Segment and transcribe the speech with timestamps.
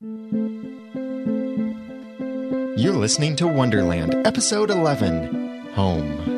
[0.00, 0.10] You're
[2.92, 6.33] listening to Wonderland, Episode 11 Home.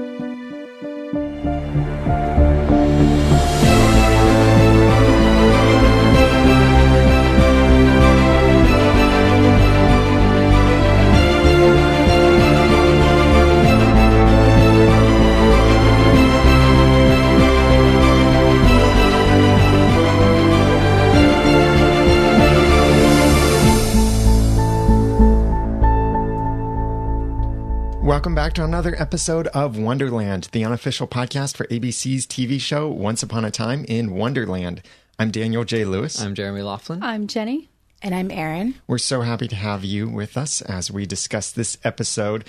[28.57, 33.51] To another episode of Wonderland, the unofficial podcast for ABC's TV show Once Upon a
[33.51, 34.81] Time in Wonderland.
[35.19, 35.85] I'm Daniel J.
[35.85, 36.19] Lewis.
[36.19, 37.03] I'm Jeremy Laughlin.
[37.03, 37.69] I'm Jenny.
[38.01, 38.77] And I'm Erin.
[38.87, 42.47] We're so happy to have you with us as we discuss this episode,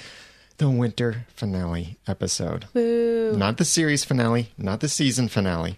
[0.60, 2.68] the winter finale episode.
[2.72, 3.34] Boo.
[3.36, 5.78] Not the series finale, not the season finale.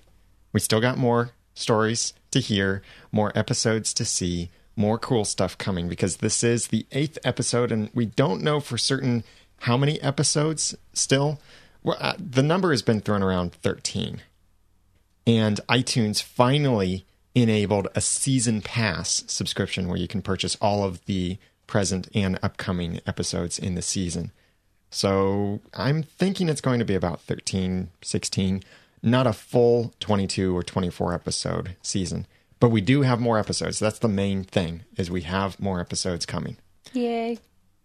[0.53, 5.89] We still got more stories to hear, more episodes to see, more cool stuff coming
[5.89, 9.23] because this is the eighth episode and we don't know for certain
[9.61, 11.39] how many episodes still.
[11.83, 14.21] Well, uh, the number has been thrown around 13.
[15.27, 21.37] And iTunes finally enabled a season pass subscription where you can purchase all of the
[21.67, 24.31] present and upcoming episodes in the season.
[24.89, 28.63] So I'm thinking it's going to be about 13, 16,
[29.03, 32.25] not a full 22 or 24 episode season.
[32.59, 33.79] But we do have more episodes.
[33.79, 36.57] That's the main thing is we have more episodes coming.
[36.91, 37.37] Yay.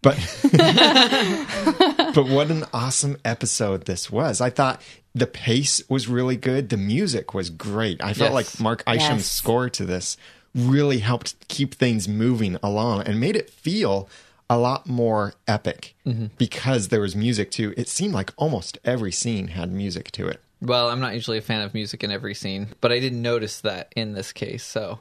[0.05, 0.17] But
[2.13, 4.39] but what an awesome episode this was.
[4.39, 4.79] I thought
[5.15, 6.69] the pace was really good.
[6.69, 8.03] The music was great.
[8.03, 8.53] I felt Yes.
[8.53, 9.31] like Mark Isham's Yes.
[9.31, 10.15] score to this
[10.53, 14.07] really helped keep things moving along and made it feel
[14.47, 16.27] a lot more epic mm-hmm.
[16.37, 17.73] because there was music too.
[17.75, 20.39] It seemed like almost every scene had music to it.
[20.61, 23.59] Well, I'm not usually a fan of music in every scene, but I didn't notice
[23.61, 24.99] that in this case, so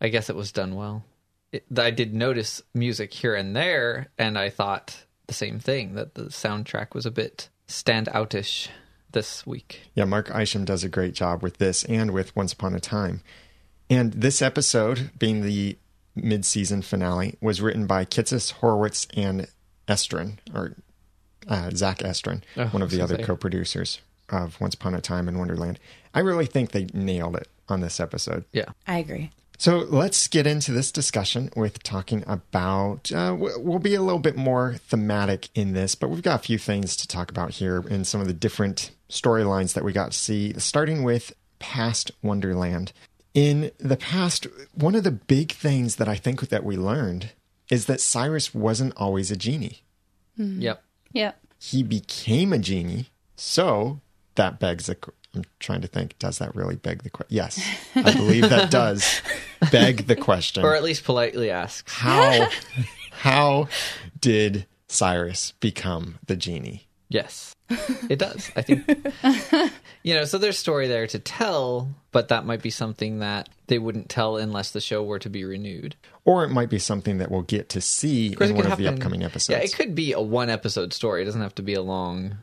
[0.00, 1.04] I guess it was done well.
[1.52, 6.14] It, I did notice music here and there, and I thought the same thing that
[6.14, 8.68] the soundtrack was a bit standoutish
[9.12, 9.80] this week.
[9.94, 13.22] Yeah, Mark Isham does a great job with this and with Once Upon a Time.
[13.88, 15.76] And this episode, being the
[16.14, 19.48] mid-season finale, was written by Kitsis Horowitz and
[19.88, 20.76] Estrin, or
[21.48, 23.22] uh, Zack Estrin, Oh, one of the other say.
[23.24, 25.80] co-producers of Once Upon a Time in Wonderland.
[26.14, 28.44] I really think they nailed it on this episode.
[28.52, 28.66] Yeah.
[28.86, 29.32] I agree.
[29.60, 33.12] So let's get into this discussion with talking about.
[33.12, 36.56] Uh, we'll be a little bit more thematic in this, but we've got a few
[36.56, 40.18] things to talk about here in some of the different storylines that we got to
[40.18, 42.94] see, starting with past Wonderland.
[43.34, 47.32] In the past, one of the big things that I think that we learned
[47.70, 49.82] is that Cyrus wasn't always a genie.
[50.38, 50.82] Yep.
[51.12, 51.38] Yep.
[51.58, 54.00] He became a genie, so
[54.36, 54.96] that begs a.
[55.34, 56.18] I'm trying to think.
[56.18, 57.34] Does that really beg the question?
[57.36, 57.60] Yes,
[57.94, 59.22] I believe that does
[59.70, 61.88] beg the question Or at least politely ask.
[61.88, 62.48] how
[63.12, 63.68] how
[64.20, 66.86] did Cyrus become the genie?
[67.08, 67.56] Yes,
[68.08, 68.52] it does.
[68.54, 68.86] I think,
[70.04, 73.80] you know, so there's story there to tell, but that might be something that they
[73.80, 75.96] wouldn't tell unless the show were to be renewed.
[76.24, 78.94] Or it might be something that we'll get to see in one of the happen-
[78.94, 79.58] upcoming episodes.
[79.58, 81.22] Yeah, it could be a one episode story.
[81.22, 82.36] It doesn't have to be a long,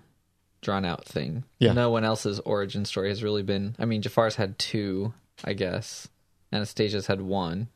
[0.68, 1.46] drawn out thing.
[1.60, 1.72] Yeah.
[1.72, 3.74] No one else's origin story has really been.
[3.80, 5.14] I mean, Jafar's had two,
[5.46, 6.10] I guess.
[6.52, 7.70] Anastasia's had one.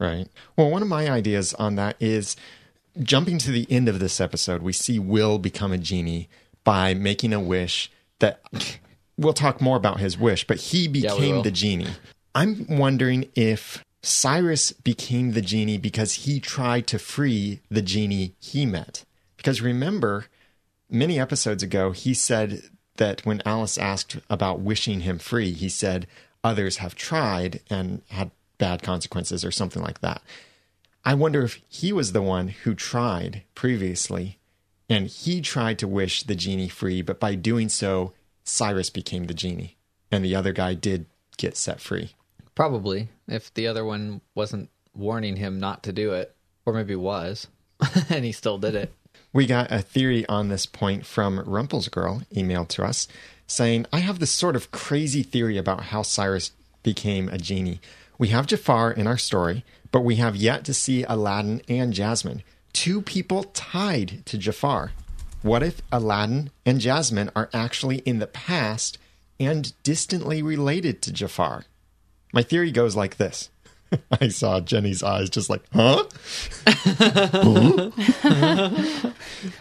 [0.00, 0.26] Right.
[0.56, 2.34] Well, one of my ideas on that is
[3.00, 6.28] jumping to the end of this episode, we see Will become a genie
[6.64, 8.42] by making a wish that
[9.16, 11.42] we'll talk more about his wish, but he became will.
[11.44, 11.94] the genie.
[12.34, 18.66] I'm wondering if Cyrus became the genie because he tried to free the genie he
[18.66, 19.04] met.
[19.36, 20.26] Because remember,
[20.92, 22.62] many episodes ago, he said
[22.96, 26.06] that when Alice asked about wishing him free, he said
[26.44, 30.22] others have tried and had bad consequences or something like that.
[31.04, 34.38] I wonder if he was the one who tried previously
[34.88, 38.12] and he tried to wish the genie free, but by doing so,
[38.44, 39.76] Cyrus became the genie
[40.10, 41.06] and the other guy did
[41.38, 42.12] get set free.
[42.54, 46.36] Probably, if the other one wasn't warning him not to do it,
[46.66, 47.48] or maybe was,
[48.10, 48.92] and he still did it.
[49.32, 53.08] We got a theory on this point from Rumple's Girl emailed to us
[53.46, 56.52] saying, I have this sort of crazy theory about how Cyrus
[56.82, 57.80] became a genie.
[58.18, 62.42] We have Jafar in our story, but we have yet to see Aladdin and Jasmine,
[62.72, 64.92] two people tied to Jafar.
[65.42, 68.98] What if Aladdin and Jasmine are actually in the past
[69.40, 71.64] and distantly related to Jafar?
[72.32, 73.50] My theory goes like this.
[74.20, 76.04] I saw Jenny's eyes just like, huh?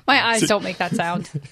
[0.08, 1.30] My eyes don't make that sound.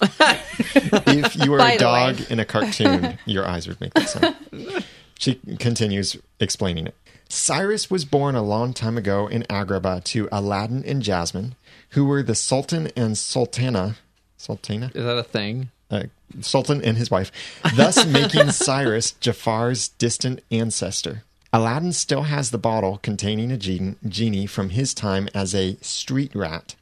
[1.06, 4.84] if you were By a dog in a cartoon, your eyes would make that sound.
[5.18, 6.94] She continues explaining it.
[7.28, 11.54] Cyrus was born a long time ago in Agrabah to Aladdin and Jasmine,
[11.90, 13.96] who were the Sultan and Sultana.
[14.36, 14.90] Sultana?
[14.94, 15.70] Is that a thing?
[15.90, 16.04] uh,
[16.40, 17.32] Sultan and his wife,
[17.74, 21.24] thus making Cyrus Jafar's distant ancestor.
[21.52, 26.76] Aladdin still has the bottle containing a genie from his time as a street rat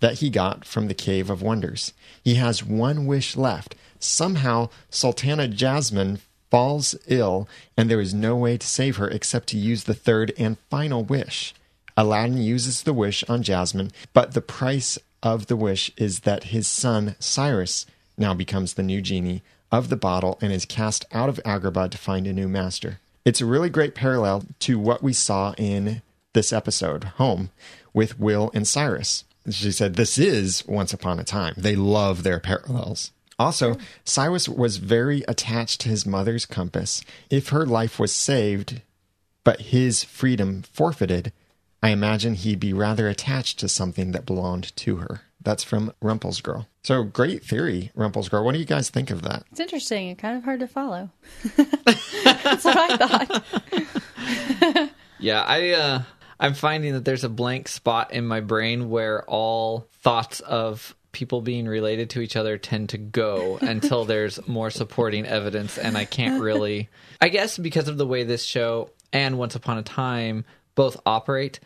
[0.00, 1.94] that he got from the Cave of Wonders.
[2.22, 3.74] He has one wish left.
[3.98, 6.18] Somehow, Sultana Jasmine
[6.50, 10.34] falls ill, and there is no way to save her except to use the third
[10.36, 11.54] and final wish.
[11.96, 16.66] Aladdin uses the wish on Jasmine, but the price of the wish is that his
[16.66, 17.86] son Cyrus
[18.18, 21.96] now becomes the new genie of the bottle and is cast out of Agrabah to
[21.96, 22.98] find a new master.
[23.24, 26.02] It's a really great parallel to what we saw in
[26.32, 27.50] this episode, Home,
[27.92, 29.24] with Will and Cyrus.
[29.48, 31.54] She said, This is Once Upon a Time.
[31.56, 33.12] They love their parallels.
[33.38, 37.02] Also, Cyrus was very attached to his mother's compass.
[37.30, 38.82] If her life was saved,
[39.44, 41.32] but his freedom forfeited,
[41.80, 45.22] I imagine he'd be rather attached to something that belonged to her.
[45.42, 46.68] That's from Rumpel's Girl.
[46.82, 48.44] So great theory, Rumpel's Girl.
[48.44, 49.44] What do you guys think of that?
[49.50, 51.10] It's interesting and kind of hard to follow.
[51.56, 54.90] That's what I thought.
[55.18, 56.02] Yeah, I uh
[56.40, 61.40] I'm finding that there's a blank spot in my brain where all thoughts of people
[61.40, 66.04] being related to each other tend to go until there's more supporting evidence and I
[66.04, 66.88] can't really
[67.20, 71.60] I guess because of the way this show and Once Upon a Time both operate,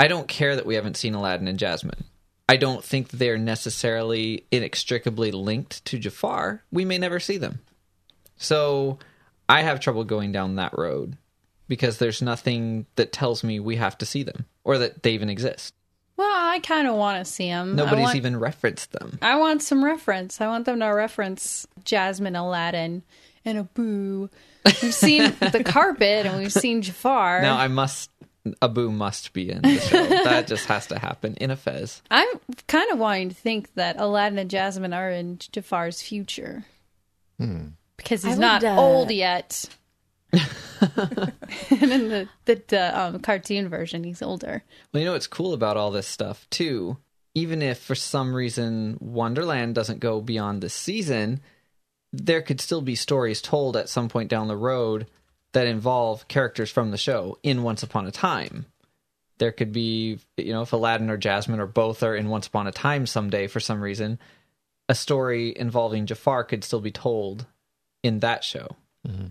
[0.00, 2.04] I don't care that we haven't seen Aladdin and Jasmine.
[2.48, 6.62] I don't think they're necessarily inextricably linked to Jafar.
[6.70, 7.60] We may never see them.
[8.36, 8.98] So
[9.48, 11.16] I have trouble going down that road
[11.68, 15.28] because there's nothing that tells me we have to see them or that they even
[15.28, 15.74] exist.
[16.16, 17.76] Well, I kind of want to see them.
[17.76, 19.18] Nobody's want, even referenced them.
[19.20, 20.40] I want some reference.
[20.40, 23.02] I want them to reference Jasmine, Aladdin,
[23.44, 24.28] and Abu.
[24.64, 27.42] We've seen the carpet and we've seen Jafar.
[27.42, 28.10] Now I must
[28.62, 30.06] Abu must be in the show.
[30.24, 32.02] that just has to happen in a fez.
[32.10, 32.28] I'm
[32.68, 36.64] kind of wanting to think that Aladdin and Jasmine are in Jafar's future.
[37.38, 39.64] Because he's would, not uh, old yet.
[40.32, 41.32] and
[41.70, 44.62] in the, the, the um, cartoon version, he's older.
[44.92, 46.98] Well, you know what's cool about all this stuff too?
[47.34, 51.40] Even if for some reason Wonderland doesn't go beyond this season,
[52.12, 55.06] there could still be stories told at some point down the road
[55.56, 58.66] that involve characters from the show in Once Upon a Time.
[59.38, 62.66] There could be, you know, if Aladdin or Jasmine or both are in Once Upon
[62.66, 64.18] a Time someday for some reason,
[64.90, 67.46] a story involving Jafar could still be told
[68.02, 68.76] in that show.
[69.08, 69.28] Mm-hmm.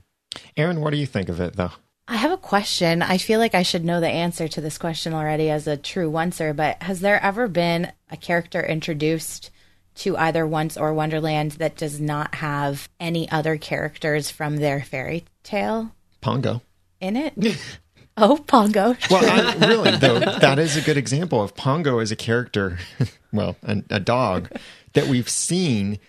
[0.58, 1.74] Erin, what do you think of it, though?
[2.08, 3.04] I have a question.
[3.04, 6.10] I feel like I should know the answer to this question already as a true
[6.10, 9.52] oncer, but has there ever been a character introduced
[9.98, 15.24] to either Once or Wonderland that does not have any other characters from their fairy
[15.44, 15.92] tale
[16.26, 16.64] Pongo.
[17.00, 17.36] in it?
[18.18, 18.98] oh, Pongo.
[19.12, 22.80] Well, I, really, though, that is a good example of Pongo as a character,
[23.32, 24.52] well, a, a dog
[24.94, 26.00] that we've seen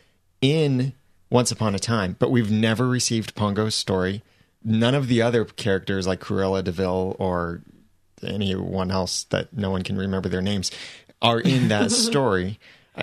[0.41, 0.95] in
[1.29, 4.23] Once Upon a Time, but we've never received Pongo's story.
[4.65, 7.61] None of the other characters, like Cruella De Vil or
[8.23, 10.71] anyone else that no one can remember their names,
[11.21, 12.59] are in that story.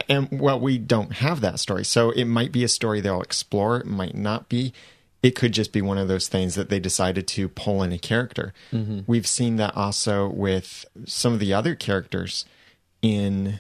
[0.10, 1.86] And well, we don't have that story.
[1.86, 4.74] So it might be a story they'll explore, it might not be.
[5.24, 7.98] It could just be one of those things that they decided to pull in a
[7.98, 8.54] character.
[8.72, 9.00] Mm-hmm.
[9.08, 12.46] We've seen that also with some of the other characters
[13.02, 13.60] in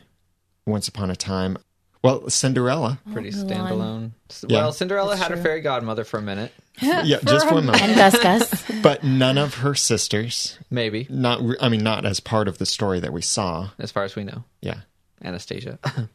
[0.68, 1.58] Once Upon a Time.
[2.04, 3.00] Well, Cinderella.
[3.08, 3.48] Oh, Pretty Mulan.
[3.50, 4.12] standalone.
[4.50, 4.64] Yeah.
[4.64, 7.82] Well, Cinderella That's had a fairy godmother for a minute, Yeah, just for a moment.
[7.82, 8.72] And Gus Gus.
[8.84, 10.60] But none of her sisters.
[10.70, 13.70] maybe, Not, I mean, not as part of the story that we saw.
[13.80, 14.44] as far as we know.
[14.62, 14.82] Yeah.
[15.24, 15.80] Anastasia.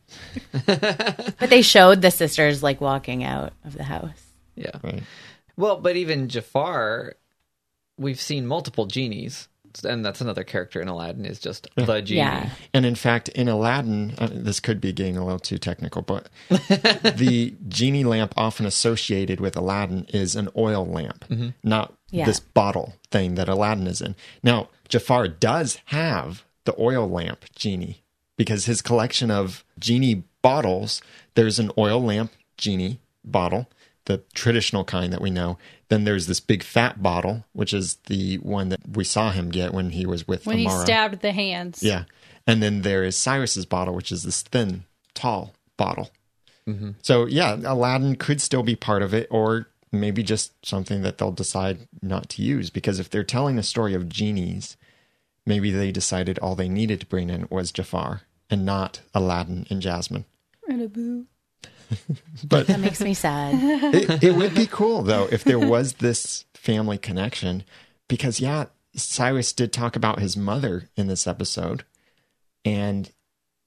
[0.67, 4.21] But they showed the sisters like walking out of the house.
[4.57, 4.73] yeah.
[4.83, 5.03] Right.
[5.59, 7.17] Well, but even Jafar,
[7.99, 9.49] we've seen multiple genies,
[9.85, 12.19] and that's another character in Aladdin is just the genie.
[12.21, 12.51] Yeah.
[12.73, 16.29] And in fact, in Aladdin, uh, this could be getting a little too technical, but
[16.49, 21.25] the genie lamp often associated with Aladdin is an oil lamp,
[21.63, 22.25] not Yeah.
[22.25, 24.15] this bottle thing that Aladdin is in.
[24.43, 28.03] Now, Jafar does have the oil lamp genie
[28.37, 31.03] because his collection of genie bottles,
[31.35, 33.69] there's an oil lamp genie bottle,
[34.09, 35.59] the traditional kind that we know.
[35.89, 39.73] Then there's this big fat bottle, which is the one that we saw him get
[39.73, 41.83] when he was with When he stabbed the hands.
[41.83, 42.05] Yeah.
[42.47, 46.11] And then there is Cyrus's bottle, which is this thin, tall bottle.
[46.67, 46.93] Mm-hmm.
[47.03, 51.31] So, yeah, Aladdin could still be part of it, or maybe just something that they'll
[51.31, 52.71] decide not to use.
[52.71, 54.79] Because if they're telling a story of genies,
[55.45, 59.83] maybe they decided all they needed to bring in was Jafar and not Aladdin and
[59.83, 60.25] Jasmine.
[60.67, 61.27] And Abu.
[62.45, 63.55] But That makes me sad.
[63.95, 67.65] it, it would be cool though if there was this family connection
[68.09, 71.85] because yeah Cyrus did talk about his mother in this episode
[72.65, 73.11] and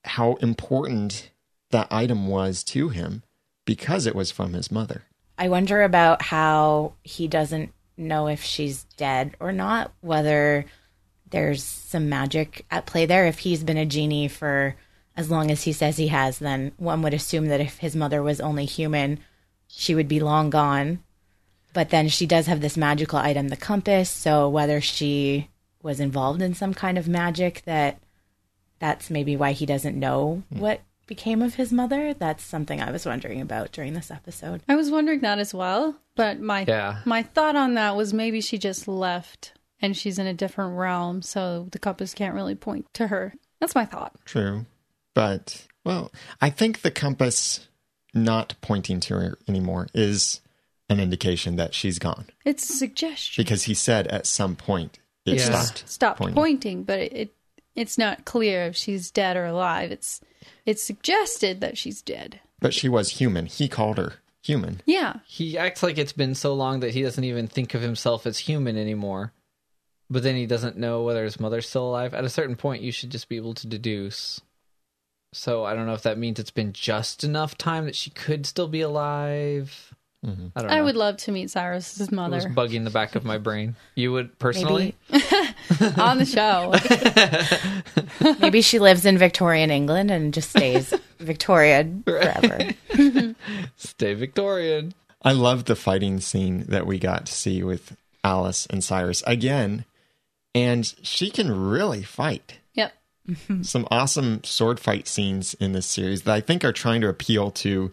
[0.04, 1.30] how important
[1.70, 3.22] that item was to him
[3.64, 5.04] because it was from his mother.
[5.38, 10.66] I wonder about how he doesn't know if she's dead or not, whether
[11.30, 13.26] there's some magic at play there.
[13.26, 14.76] If he's been a genie for
[15.16, 18.22] as long as he says he has, then one would assume that if his mother
[18.22, 19.18] was only human,
[19.66, 21.02] she would be long gone.
[21.74, 24.10] But then she does have this magical item, the compass.
[24.10, 25.48] So whether she
[25.82, 27.98] was involved in some kind of magic that
[28.78, 30.58] that's maybe why he doesn't know hmm.
[30.58, 32.14] what became of his mother.
[32.14, 34.62] That's something I was wondering about during this episode.
[34.68, 37.00] I was wondering that as well, but my Yeah.
[37.04, 41.22] my thought on that was maybe she just left and she's in a different realm,
[41.22, 43.34] so the compass can't really point to her.
[43.60, 44.14] That's my thought.
[44.24, 44.64] True.
[45.14, 47.68] But, well, I think the compass
[48.14, 50.40] not pointing to her anymore is
[50.88, 53.42] an indication that she's gone It's a suggestion.
[53.42, 55.44] because he said at some point it Yeah.
[55.62, 55.88] stopped.
[55.88, 56.34] Stop pointing.
[56.34, 57.34] pointing, but it, it
[57.74, 59.90] it's not clear if she's dead or alive.
[59.90, 60.20] It's
[60.66, 62.40] it's suggested that she's dead.
[62.60, 63.46] But she was human.
[63.46, 64.82] He called her human.
[64.84, 65.20] Yeah.
[65.26, 68.38] He acts like it's been so long that he doesn't even think of himself as
[68.40, 69.32] human anymore.
[70.10, 72.12] But then he doesn't know whether his mother's still alive.
[72.12, 74.40] At a certain point, you should just be able to deduce.
[75.32, 78.46] So I don't know if that means it's been just enough time that she could
[78.46, 79.94] still be alive.
[80.24, 80.48] Mm-hmm.
[80.54, 80.76] I don't know.
[80.76, 82.36] I would love to meet Cyrus's mother.
[82.36, 83.74] It was mother bugging the back of my brain.
[83.96, 84.94] You would personally?
[85.10, 85.24] Maybe
[85.96, 86.74] on the show.
[88.40, 92.70] maybe she lives in Victorian England and just stays Victorian forever.
[93.76, 94.94] Stay Victorian.
[95.22, 99.84] I love the fighting scene that we got to see with Alice and Cyrus again.
[100.54, 102.58] And she can really fight.
[103.26, 103.64] Yep.
[103.64, 107.50] Some awesome sword fight scenes in this series that I think are trying to appeal
[107.52, 107.90] to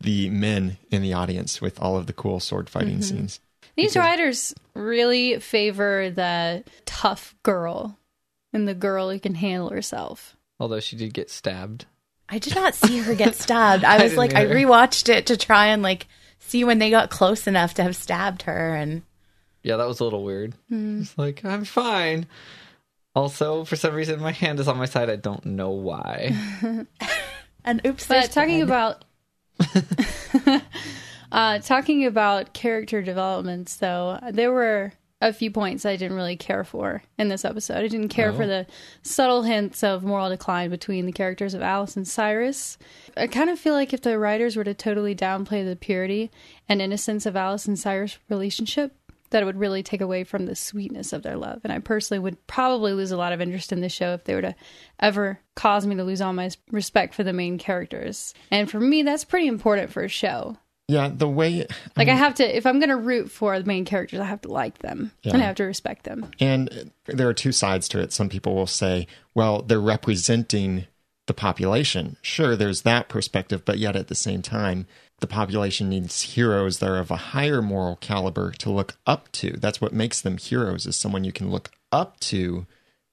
[0.00, 3.02] the men in the audience with all of the cool sword fighting mm-hmm.
[3.02, 3.40] scenes.
[3.76, 7.98] These writers really favor the tough girl
[8.52, 10.36] and the girl who can handle herself.
[10.58, 11.84] Although she did get stabbed.
[12.28, 13.84] I did not see her get stabbed.
[13.84, 14.54] I was didn't like, I either.
[14.54, 16.06] rewatched it to try and like
[16.38, 19.02] see when they got close enough to have stabbed her, and
[19.62, 20.54] Yeah, that was a little weird.
[20.68, 21.02] Hmm.
[21.02, 22.26] It's like, I'm fine.
[23.16, 25.08] Also, for some reason, my hand is on my side.
[25.08, 26.36] I don't know why.
[27.64, 28.06] and oops.
[28.06, 29.02] But there's talking blood.
[29.58, 30.62] about
[31.32, 34.92] uh, talking about character developments, though, there were
[35.22, 37.78] a few points I didn't really care for in this episode.
[37.78, 38.66] I didn't care for the
[39.00, 42.76] subtle hints of moral decline between the characters of Alice and Cyrus.
[43.16, 46.30] I kind of feel like if the writers were to totally downplay the purity
[46.68, 48.92] and innocence of Alice and Cyrus' relationship,
[49.30, 51.60] that it would really take away from the sweetness of their love.
[51.64, 54.34] And I personally would probably lose a lot of interest in the show if they
[54.34, 54.54] were to
[55.00, 58.34] ever cause me to lose all my respect for the main characters.
[58.50, 60.56] And for me, that's pretty important for a show.
[60.88, 61.66] Yeah, the way
[61.96, 64.42] Like I have to, if I'm going to root for the main characters, I have
[64.42, 66.30] to like them and I have to respect them.
[66.38, 68.12] And there are two sides to it.
[68.12, 70.86] Some people will say, well, they're representing
[71.26, 72.16] the population.
[72.22, 74.86] Sure, there's that perspective, but yet at the same time,
[75.20, 79.52] the population needs heroes that are of a higher moral caliber to look up to.
[79.52, 82.66] That's what makes them heroes, is someone you can look up to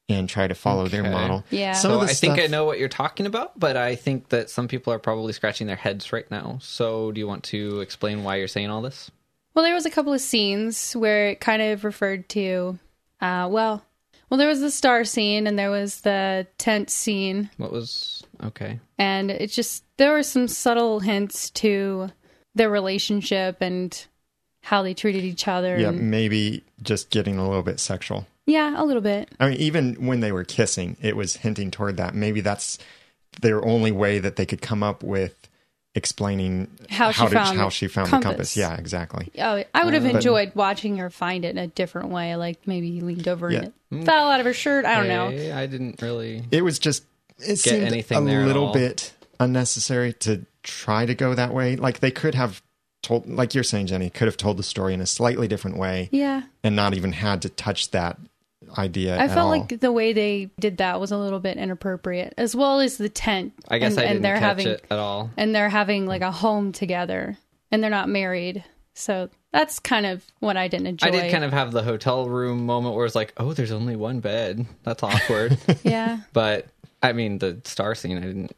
[0.10, 1.46] and try to follow their model.
[1.50, 1.72] Yeah.
[1.74, 4.30] Some so of the I think I know what you're talking about, but I think
[4.30, 6.60] that some people are probably scratching their heads right now.
[6.62, 9.10] So, do you want to explain why you're saying all this?
[9.54, 12.80] Well, there was a couple of scenes where it kind of referred to,
[13.22, 13.86] uh, well,
[14.30, 18.80] well, there was the star scene and there was the tent scene What was okay?
[18.98, 22.10] and it's just there were some subtle hints to
[22.56, 24.06] their relationship and
[24.62, 25.78] how they treated each other.
[25.78, 28.26] Yeah, and- maybe just getting a little bit sexual.
[28.46, 29.30] yeah, a little bit.
[29.40, 32.14] I mean, even when they were kissing, it was hinting toward that.
[32.16, 32.78] Maybe that's
[33.42, 35.50] their only way that they could come up with
[35.96, 38.24] explaining How she did, found how she found compass.
[38.26, 38.58] the compass.
[38.58, 39.30] Yeah, exactly.
[39.38, 42.36] Oh, I would have uh, But- enjoyed watching her find it in a different way.
[42.36, 43.66] Like maybe he leaned over Yeah.
[43.92, 44.86] and it fell out of her shirt.
[44.86, 45.28] I don't know.
[45.28, 46.44] Eh, I didn't really.
[46.52, 47.04] It was just
[47.40, 51.76] it seemed anything a there little bit unnecessary to try to go that way.
[51.76, 52.62] Like they could have
[53.02, 56.10] told, like you're saying, Jenny, could have told the story in a slightly different way
[56.12, 58.18] Yeah, and not even had to touch that
[58.78, 59.16] idea.
[59.16, 59.50] I at felt all.
[59.50, 63.10] like the way they did that was a little bit inappropriate, as well as the
[63.10, 63.54] tent.
[63.68, 65.30] I guess and, I didn't and they're catch having it at all.
[65.38, 67.38] and they're having like a home together,
[67.72, 68.64] and they're not married.
[68.96, 71.08] So that's kind of what I didn't enjoy.
[71.08, 73.96] I did kind of have the hotel room moment where it's like, oh, there's only
[73.96, 74.66] one bed.
[74.84, 75.58] That's awkward.
[75.84, 76.20] yeah.
[76.32, 76.68] but
[77.04, 78.56] I mean, the star scene, I didn't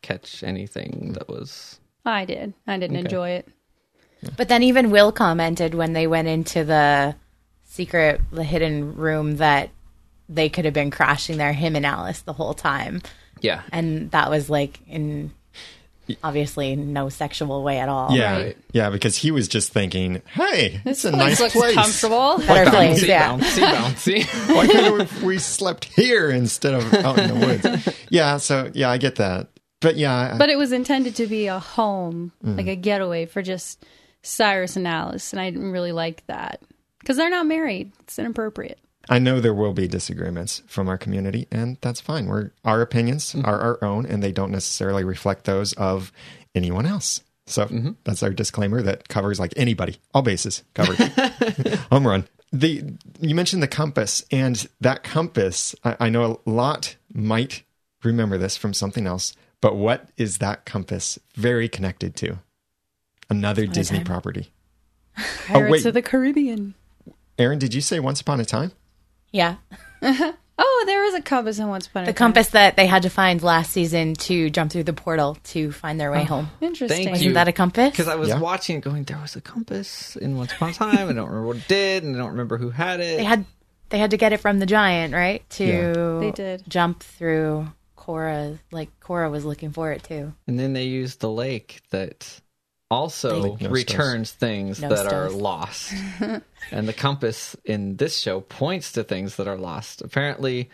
[0.00, 1.78] catch anything that was.
[2.04, 2.54] I did.
[2.66, 3.04] I didn't Okay.
[3.04, 3.48] enjoy it.
[4.36, 7.14] But then even Will commented when they went into the
[7.64, 9.70] secret, the hidden room that
[10.28, 13.02] they could have been crashing there, him and Alice, the whole time.
[13.40, 13.62] Yeah.
[13.72, 15.32] And that was like in
[16.22, 18.12] obviously no sexual way at all.
[18.16, 18.56] Yeah, Right.
[18.72, 21.74] yeah, because he was just thinking, "Hey, This it's a place nice looks place.
[21.74, 22.38] comfortable.
[22.38, 23.38] Better place, Bouncy, yeah.
[23.38, 24.54] bouncy, bouncy.
[24.54, 28.98] Why couldn't we slept here instead of out in the woods?" Yeah, so yeah, I
[28.98, 29.48] get that,
[29.80, 32.56] but yeah, But it was intended to be a home, Mm.
[32.58, 33.82] like a getaway for just
[34.22, 36.60] Cyrus and Alice, and I didn't really like that
[37.00, 37.92] because they're not married.
[38.00, 38.78] It's inappropriate.
[39.08, 42.26] I know there will be disagreements from our community, and that's fine.
[42.26, 43.46] We're our opinions mm-hmm.
[43.46, 46.12] are our own, and they don't necessarily reflect those of
[46.54, 47.22] anyone else.
[47.46, 47.90] So mm-hmm.
[48.04, 50.96] that's our disclaimer that covers like anybody, all bases covered,
[51.90, 52.28] home run.
[52.52, 52.84] The
[53.20, 55.74] you mentioned the compass, and that compass.
[55.84, 57.64] I, I know a lot might
[58.04, 62.38] remember this from something else, but what is that compass very connected to?
[63.28, 64.52] Another Disney property.
[65.14, 65.86] Oh, Pirates wait.
[65.86, 66.74] of the Caribbean.
[67.36, 68.72] Erin, did you say Once Upon a Time?
[69.32, 69.56] Yeah.
[70.64, 72.18] Oh, there was a compass in Once Upon a The Time.
[72.18, 75.98] compass that they had to find last season to jump through the portal to find
[75.98, 76.50] their way oh, home.
[76.60, 77.04] Interesting.
[77.04, 77.34] Thank Isn't you.
[77.34, 77.90] that a compass?
[77.90, 78.38] Because I was Yeah.
[78.38, 81.08] watching, it going, there was a compass in Once Upon a Time.
[81.08, 83.16] I don't remember what it did, and I don't remember who had it.
[83.16, 83.44] They had
[83.88, 85.48] they had to get it from the giant, right?
[85.50, 86.18] To Yeah.
[86.20, 86.62] They did.
[86.68, 88.58] jump through Cora.
[88.70, 90.32] Like Cora was looking for it too.
[90.46, 92.40] and then they used the lake that
[92.92, 93.70] also Lake Nostos.
[93.72, 95.92] returns things that are lost.
[96.70, 100.02] and the compass in this show points to things that are lost.
[100.02, 100.68] Apparently,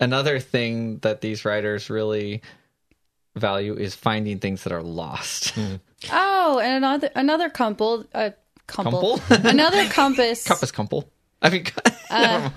[0.00, 2.42] another thing that these writers really
[3.36, 5.54] value is finding things that are lost.
[6.10, 8.30] Oh, and another another couple, uh,
[8.66, 9.48] couple, Couple?
[9.48, 10.46] another compass.
[10.46, 11.04] compass Kumple.
[11.42, 11.66] I mean,
[12.10, 12.50] Uh,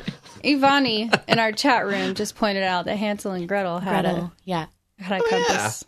[0.44, 4.32] Ivani in our chat room just pointed out that Hansel and Gretel had Gretel.
[4.46, 4.66] Yeah.
[4.98, 5.86] had a compass.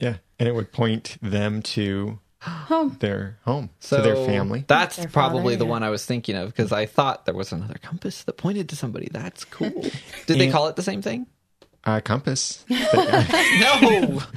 [0.00, 2.96] Yeah, and it would point them to Home.
[3.00, 4.64] their home, so to their family.
[4.66, 5.70] That's Their probably father, the yeah.
[5.70, 8.76] one I was thinking of because I thought there was another compass that pointed to
[8.76, 9.08] somebody.
[9.10, 9.70] That's cool.
[10.26, 11.26] Did they call it the same thing?
[11.84, 12.64] Uh, compass.
[12.68, 14.22] No.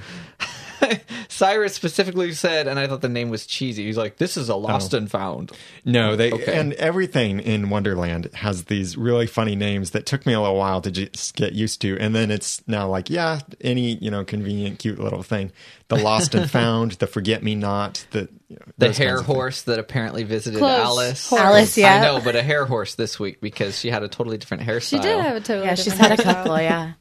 [1.30, 3.86] Cyrus specifically said, and I thought the name was cheesy.
[3.86, 4.98] He's like, "This is a lost oh.
[4.98, 5.52] and found."
[5.86, 6.58] No, they Okay.
[6.58, 10.82] and everything in Wonderland has these really funny names that took me a little while
[10.82, 14.80] to just get used to, and then it's now like, yeah, any you know convenient,
[14.80, 15.52] cute little thing.
[15.88, 19.26] The lost and found, the forget me not, the you know, The hair kinds of
[19.26, 19.36] things.
[19.36, 20.80] horse that apparently visited Close.
[20.80, 21.30] Alice.
[21.30, 21.42] Horse.
[21.42, 21.96] Alice, yeah.
[21.96, 24.82] I know, but a hair horse this week because she had a totally different hairstyle.
[24.90, 26.34] She did have a totally Yeah, she's different had a hairstyle.
[26.44, 26.92] couple, yeah.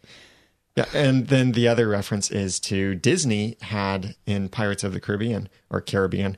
[0.79, 5.49] Yeah, and then the other reference is to Disney had in Pirates of the Caribbean
[5.71, 6.37] or Caribbean,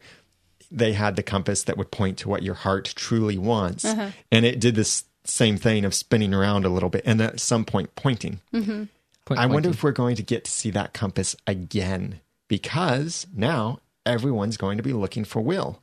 [0.71, 4.11] they had the compass that would point to what your heart truly wants, Uh-huh.
[4.33, 7.65] and it did this same thing of spinning around a little bit, and at some
[7.65, 8.41] point pointing.
[8.53, 13.81] Point I wonder if we're going to get to see that compass again because now
[14.07, 15.81] everyone's going to be looking for Will.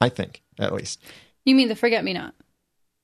[0.00, 1.00] I think, at least.
[1.44, 2.34] You mean the forget me not?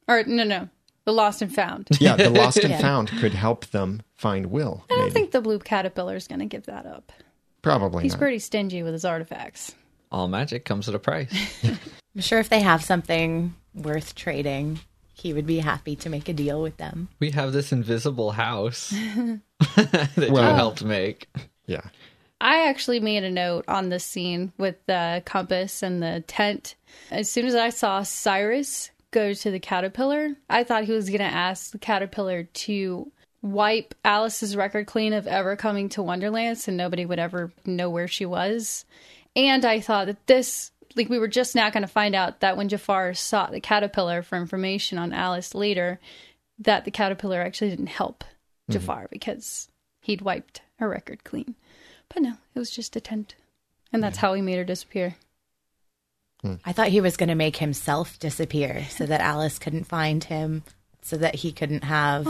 [0.09, 0.68] Or no, no,
[1.05, 1.88] the lost and found.
[2.01, 2.81] Yeah, the lost and Yeah.
[2.81, 4.85] found could help them find Will.
[4.91, 5.12] I don't maybe.
[5.12, 7.12] think the blue caterpillar is going to give that up.
[7.62, 8.19] Probably He's not.
[8.21, 9.75] pretty stingy with his artifacts.
[10.11, 11.33] all magic comes at a price.
[11.65, 14.81] I'm sure if they have something worth trading,
[15.15, 17.09] he would be happy to make a deal with them.
[17.21, 18.91] we have this invisible house
[19.77, 21.29] that you helped make.
[21.67, 21.83] yeah.
[22.41, 26.75] I actually made a note on this scene with the compass and the tent.
[27.11, 31.20] As soon as I saw Cyrus go to the caterpillar, I thought he was going
[31.20, 36.72] to ask the caterpillar to wipe Alice's record clean of ever coming to Wonderland so
[36.72, 38.85] nobody would ever know where she was.
[39.37, 42.57] And I thought that this, like, we were just now going to find out that
[42.57, 46.01] when Jafar sought the caterpillar for information on Alice later,
[46.59, 48.72] that the caterpillar actually didn't help mm-hmm.
[48.72, 49.68] Jafar because
[50.01, 51.55] he'd wiped her record clean.
[52.09, 53.35] But no, it was just a tent.
[53.92, 55.16] And that's how he made her disappear.
[56.64, 60.64] I thought he was going to make himself disappear so that Alice couldn't find him,
[61.02, 62.26] so that he couldn't have,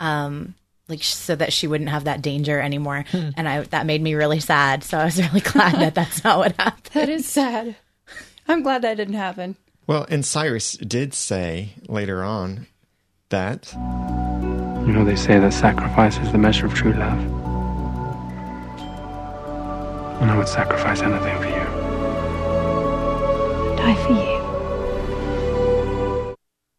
[0.00, 0.54] um,
[0.88, 3.04] like, so that she wouldn't have that danger anymore.
[3.12, 4.82] And I that made me really sad.
[4.84, 6.90] So I was really glad that that's not what happened.
[6.94, 7.76] That is sad.
[8.48, 9.56] I'm glad that didn't happen.
[9.86, 12.66] Well, and Cyrus did say later on
[13.28, 17.18] that You know, they say that sacrifice is the measure of true love.
[20.20, 21.59] And I would sacrifice anything for you.
[23.80, 24.40] Die for you.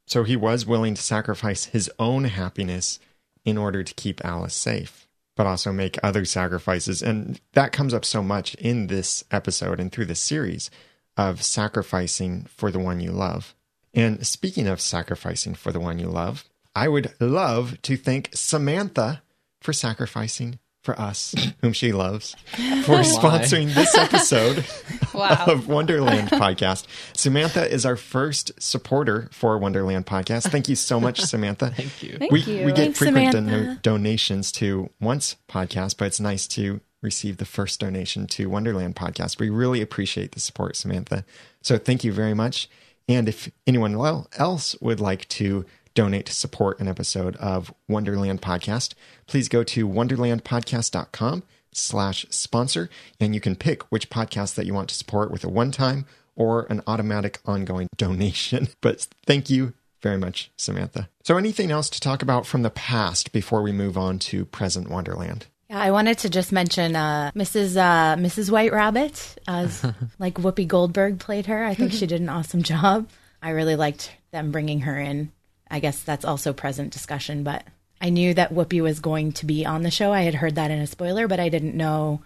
[0.05, 2.99] so he was willing to sacrifice his own happiness
[3.43, 7.01] in order to keep Alice safe, but also make other sacrifices.
[7.01, 10.69] And that comes up so much in this episode and through this series
[11.17, 13.55] of sacrificing for the one you love.
[13.93, 19.23] And speaking of sacrificing for the one you love, I would love to thank Samantha
[19.59, 22.35] for sacrificing for us, whom she loves,
[22.83, 24.65] for oh, sponsoring this episode
[25.13, 25.45] Wow.
[25.47, 26.85] of Wonderland podcast.
[27.13, 30.49] Samantha is our first supporter for Wonderland podcast.
[30.49, 31.69] Thank you so much, Samantha.
[31.75, 32.17] Thank you.
[32.17, 32.65] Thank we, you.
[32.65, 33.63] we get Thanks, frequent Samantha.
[33.63, 38.95] dono- donations to once podcast, but it's nice to receive the first donation to Wonderland
[38.95, 39.39] Podcast.
[39.39, 41.25] We really appreciate the support, Samantha.
[41.61, 42.69] So thank you very much.
[43.09, 43.95] And if anyone
[44.37, 48.93] else would like to donate to support an episode of Wonderland Podcast,
[49.27, 54.89] please go to wonderlandpodcast.com slash sponsor and you can pick which podcast that you want
[54.89, 58.67] to support with a one-time or an automatic ongoing donation.
[58.81, 61.09] But thank you very much, Samantha.
[61.23, 64.89] So anything else to talk about from the past before we move on to present
[64.89, 65.45] Wonderland?
[65.69, 67.77] Yeah, I wanted to just mention uh, Mrs.
[67.77, 68.51] Uh, Mrs.
[68.51, 69.85] White Rabbit, as
[70.19, 71.63] like Whoopi Goldberg played her.
[71.63, 73.07] I think she did an awesome job.
[73.41, 75.31] I really liked them bringing her in.
[75.71, 77.63] I guess that's also present discussion, but
[78.01, 80.11] I knew that Whoopi was going to be on the show.
[80.11, 82.21] I had heard that in a spoiler, but I didn't know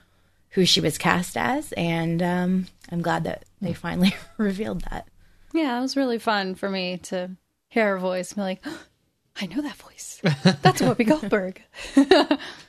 [0.49, 5.07] who she was cast as, and um, I'm glad that they finally revealed that.
[5.53, 7.31] Yeah, it was really fun for me to
[7.69, 8.79] hear her voice and be like, oh,
[9.41, 10.21] I know that voice.
[10.23, 11.61] That's Whoopi Goldberg.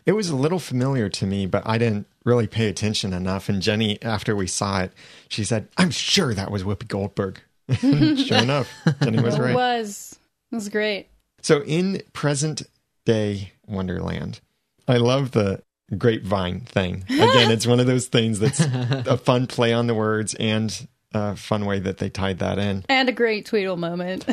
[0.05, 3.49] it was a little familiar to me, but I didn't really pay attention enough.
[3.49, 4.93] And Jenny, after we saw it,
[5.29, 7.41] she said, I'm sure that was Whoopi Goldberg.
[7.79, 8.69] sure enough,
[9.01, 9.51] Jenny was right.
[9.51, 10.19] It was.
[10.57, 11.09] It was great.
[11.43, 12.63] So in present
[13.05, 14.41] day Wonderland,
[14.89, 15.63] I love the
[15.99, 17.05] grapevine thing.
[17.11, 21.37] Again, it's one of those things that's a fun play on the words and a
[21.37, 22.87] fun way that they tied that in.
[22.89, 24.25] And a great Tweedle moment.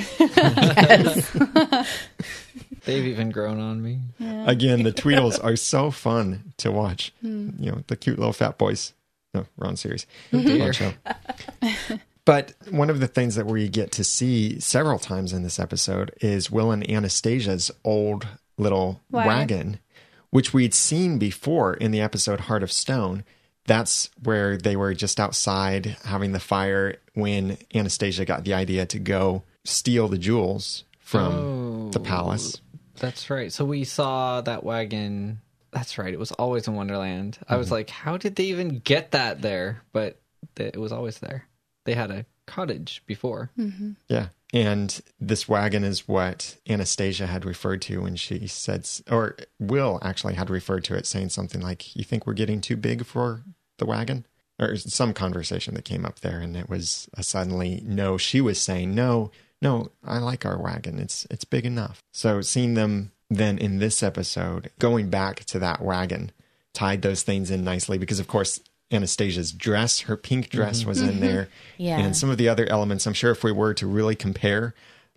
[2.85, 3.99] They've even grown on me.
[4.17, 4.49] Yeah.
[4.49, 7.11] Again, the Tweedles are so fun to watch.
[7.21, 7.59] Mm.
[7.59, 8.93] You know, the cute little fat boys.
[9.33, 10.07] No, wrong series.
[10.31, 10.93] Oh, show.
[12.25, 16.13] But one of the things that we get to see several times in this episode
[16.21, 19.79] is Will and Anastasia's old little wagon, wagon
[20.29, 23.23] which we'd seen before in the episode Heart of Stone.
[23.65, 28.99] That's where they were just outside having the fire when Anastasia got the idea to
[28.99, 32.61] go steal the jewels from oh, the palace.
[32.99, 33.51] That's right.
[33.51, 35.41] So we saw that wagon.
[35.71, 36.13] That's right.
[36.13, 37.37] It was always in Wonderland.
[37.41, 37.53] Mm-hmm.
[37.53, 37.75] I was mm-hmm.
[37.75, 39.83] like, how did they even get that there?
[39.91, 40.19] But
[40.57, 41.47] it was always there
[41.85, 43.51] they had a cottage before.
[43.57, 43.91] Mm-hmm.
[44.07, 44.27] Yeah.
[44.53, 50.35] And this wagon is what Anastasia had referred to when she said, or Will actually
[50.35, 53.43] had referred to it, saying something like, You think we're getting too big for
[53.79, 54.25] the wagon?
[54.59, 56.39] Or some conversation that came up there.
[56.39, 58.17] And it was a suddenly no.
[58.19, 60.99] She was saying, No, no, I like our wagon.
[60.99, 62.03] It's, it's big enough.
[62.11, 66.31] So seeing them then in this episode, going back to that wagon,
[66.73, 68.59] tied those things in nicely because, of course,
[68.93, 70.01] Anastasia's dress.
[70.01, 70.89] Her pink dress mm-hmm.
[70.89, 71.49] was in there.
[71.77, 71.99] yeah.
[71.99, 74.73] And some of the other elements, I'm sure if we were to really compare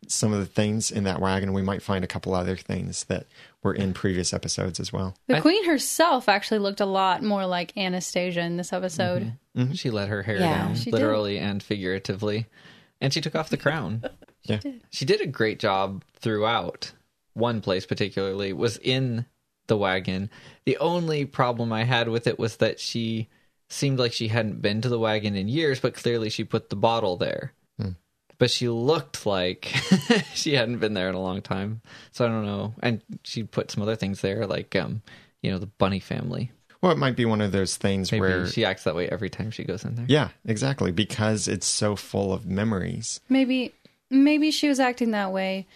[0.09, 3.27] some of the things in that wagon, we might find a couple other things that
[3.63, 5.17] were in previous episodes as well.
[5.27, 9.23] The queen herself actually looked a lot more like Anastasia in this episode.
[9.23, 9.63] Mm-hmm.
[9.63, 9.73] Mm-hmm.
[9.73, 11.43] She let her hair yeah, down, literally did.
[11.43, 12.47] and figuratively.
[13.01, 14.05] And she took off the crown.
[14.45, 14.59] she yeah.
[14.59, 14.83] Did.
[14.91, 16.93] She did a great job throughout.
[17.35, 19.27] One place particularly was in
[19.67, 20.31] the wagon.
[20.65, 23.29] The only problem I had with it was that she
[23.69, 26.77] seemed like she hadn't been to the wagon in years, but clearly she put the
[26.77, 27.53] bottle there.
[27.81, 27.91] Hmm.
[28.39, 29.65] But she looked like
[30.35, 31.81] she hadn't been there in a long time.
[32.13, 32.75] So I don't know.
[32.83, 35.03] And she put some other things there, like um,
[35.43, 36.51] you know, the bunny family.
[36.83, 39.31] Well, it might be one of those things Maybe where she acts that way every
[39.31, 40.07] time she goes in there.
[40.09, 43.21] Yeah, exactly, because it's so full of memories.
[43.29, 43.75] Maybe
[44.11, 45.67] maybe she was acting that way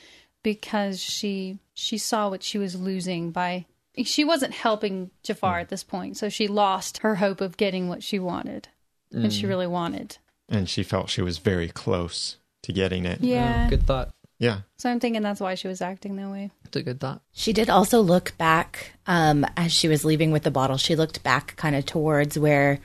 [0.42, 3.66] because she she saw what she was losing by
[4.04, 5.60] she wasn't helping Jafar mm.
[5.62, 8.68] at this point, so she lost her hope of getting what she wanted,
[9.12, 9.24] mm.
[9.24, 9.48] and she mm.
[9.48, 10.18] really wanted.
[10.48, 13.20] And she felt she was very close to getting it.
[13.20, 14.10] Yeah, oh, good thought.
[14.38, 14.60] Yeah.
[14.78, 16.50] So I'm thinking that's why she was acting that way.
[16.64, 17.20] It's a good thought.
[17.32, 20.78] She did also look back um, as she was leaving with the bottle.
[20.78, 22.80] She looked back kind of towards where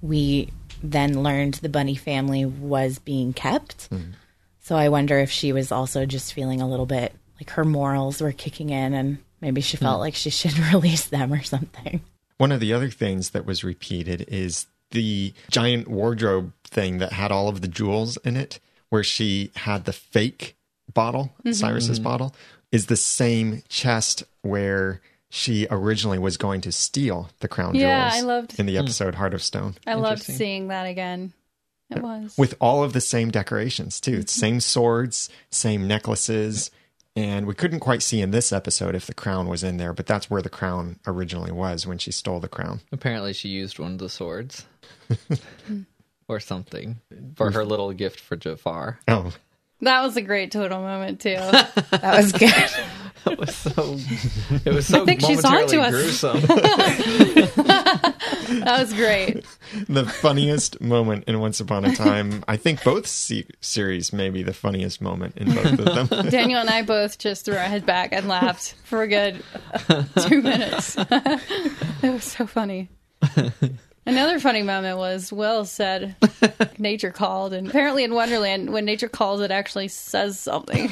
[0.00, 0.50] we
[0.82, 3.90] then learned the bunny family was being kept.
[3.90, 4.12] Mm.
[4.60, 8.20] So I wonder if she was also just feeling a little bit like her morals
[8.20, 10.00] were kicking in and Maybe she felt hmm.
[10.00, 12.02] like she should release them or something.
[12.38, 17.30] One of the other things that was repeated is the giant wardrobe thing that had
[17.30, 20.56] all of the jewels in it, where she had the fake
[20.92, 21.52] bottle, mm-hmm.
[21.52, 22.04] Cyrus's mm-hmm.
[22.04, 22.34] bottle,
[22.72, 28.22] is the same chest where she originally was going to steal the crown yeah, jewels.
[28.22, 28.80] I loved in the hmm.
[28.80, 29.76] episode Heart of Stone.
[29.86, 31.32] I loved seeing that again.
[31.90, 34.26] It was with all of the same decorations too, mm-hmm.
[34.26, 36.70] same swords, same necklaces,
[37.16, 40.06] and we couldn't quite see in this episode if the crown was in there, but
[40.06, 42.80] that's where the crown originally was when she stole the crown.
[42.92, 44.66] Apparently, she used one of the swords
[46.28, 47.00] or something
[47.34, 49.00] for her little gift for Jafar.
[49.08, 49.32] Oh.
[49.82, 51.30] That was a great total moment, too.
[51.36, 52.50] that was good.
[53.24, 53.96] that was so.
[54.64, 55.90] It was so I think she's on to us.
[55.90, 56.40] gruesome.
[58.60, 59.44] that was great.
[59.88, 62.44] The funniest moment in Once Upon a Time.
[62.48, 66.08] I think both se- series may be the funniest moment in both of them.
[66.30, 69.42] Daniel and I both just threw our head back and laughed for a good
[70.28, 70.96] two minutes.
[70.98, 72.88] it was so funny.
[74.06, 76.16] Another funny moment was Will said
[76.78, 80.90] nature called, and apparently in Wonderland, when nature calls, it actually says something.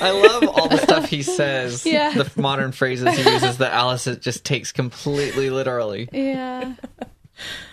[0.00, 1.84] I love all the stuff he says.
[1.94, 2.12] Yeah.
[2.12, 6.08] The modern phrases he uses that Alice just takes completely literally.
[6.12, 6.74] yeah.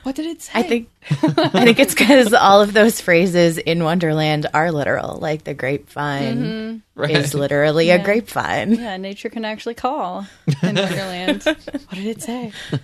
[0.04, 0.52] What did it say?
[0.56, 5.17] I think I think it's because all of those phrases in Wonderland are literal.
[5.17, 7.00] Like the grapevine mm-hmm.
[7.00, 7.12] Right.
[7.12, 7.95] is literally Yeah.
[7.95, 8.74] a grapevine.
[8.74, 10.26] Yeah, nature can actually call
[10.63, 11.43] in Wonderland.
[11.43, 12.52] what did it say?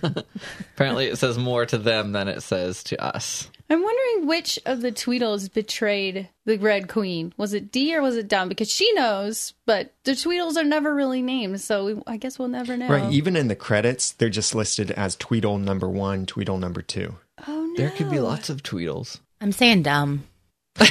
[0.74, 3.50] Apparently, it says more to them than it says to us.
[3.70, 7.34] I'm wondering which of the Tweedles betrayed the Red Queen.
[7.36, 8.48] Was it Dee or was it Dum?
[8.48, 12.48] Because she knows, but the Tweedles are never really named, so we, I guess we'll
[12.48, 12.88] never know.
[12.88, 13.12] Right.
[13.12, 17.16] Even in the credits, they're just listed as Tweedle number one, Tweedle number two.
[17.46, 17.74] oh no!
[17.76, 19.18] There could be lots of Tweedles.
[19.40, 20.24] I'm saying dumb.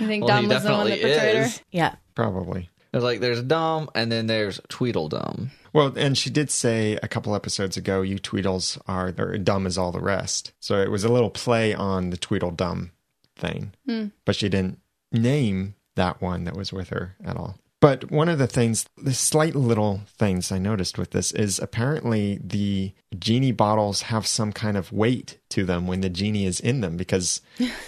[0.00, 1.42] You think Well, Dum was the one definitely that betrayed her?
[1.44, 1.62] is.
[1.70, 1.94] Yeah.
[2.16, 2.68] Probably.
[2.90, 5.52] There's like there's Dumb, and then there's Tweedledum.
[5.74, 9.90] Well, and she did say a couple episodes ago, you Tweedles are dumb as all
[9.90, 10.52] the rest.
[10.60, 12.92] So it was a little play on the Tweedledum
[13.36, 13.74] thing.
[13.84, 14.06] Hmm.
[14.24, 14.78] But she didn't
[15.10, 17.58] name that one that was with her at all.
[17.80, 22.38] But one of the things, the slight little things I noticed with this is apparently
[22.42, 26.80] the genie bottles have some kind of weight to them when the genie is in
[26.80, 26.96] them.
[26.96, 27.42] Because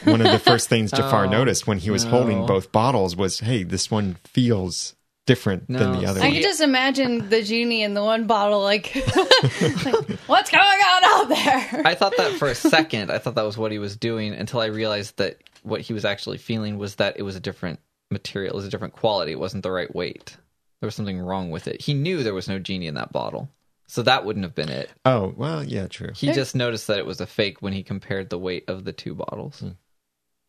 [0.04, 3.40] one of the first things Jafar Oh, noticed when he was holding both bottles was,
[3.40, 4.95] hey, this one feels
[5.26, 6.32] different than the other I one.
[6.32, 11.28] can just imagine the genie in the one bottle, like, like, what's going on out
[11.28, 11.82] there?
[11.84, 13.10] I thought that for a second.
[13.10, 16.04] I thought that was what he was doing until I realized that what he was
[16.04, 19.32] actually feeling was that it was a different material, it was a different quality.
[19.32, 20.36] It wasn't the right weight.
[20.80, 21.80] There was something wrong with it.
[21.80, 23.50] He knew there was no genie in that bottle.
[23.88, 24.90] So that wouldn't have been it.
[25.04, 26.10] Oh, well, yeah, true.
[26.14, 28.92] He just noticed that it was a fake when he compared the weight of the
[28.92, 29.62] two bottles.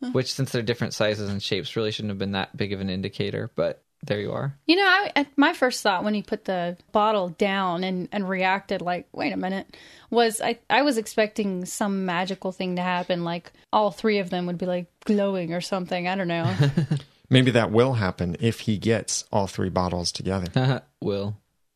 [0.01, 0.11] Hmm.
[0.11, 2.89] Which, since they're different sizes and shapes, really shouldn't have been that big of an
[2.89, 4.55] indicator, but there you are.
[4.65, 8.81] You know, I, my first thought when he put the bottle down and, and reacted
[8.81, 9.77] like, wait a minute,
[10.09, 14.45] was I, I was expecting some magical thing to happen, like all three of them
[14.47, 16.07] would be like glowing or something.
[16.07, 16.51] I don't know.
[17.29, 20.81] Maybe that will happen if he gets all three bottles together.
[21.01, 21.35] Will.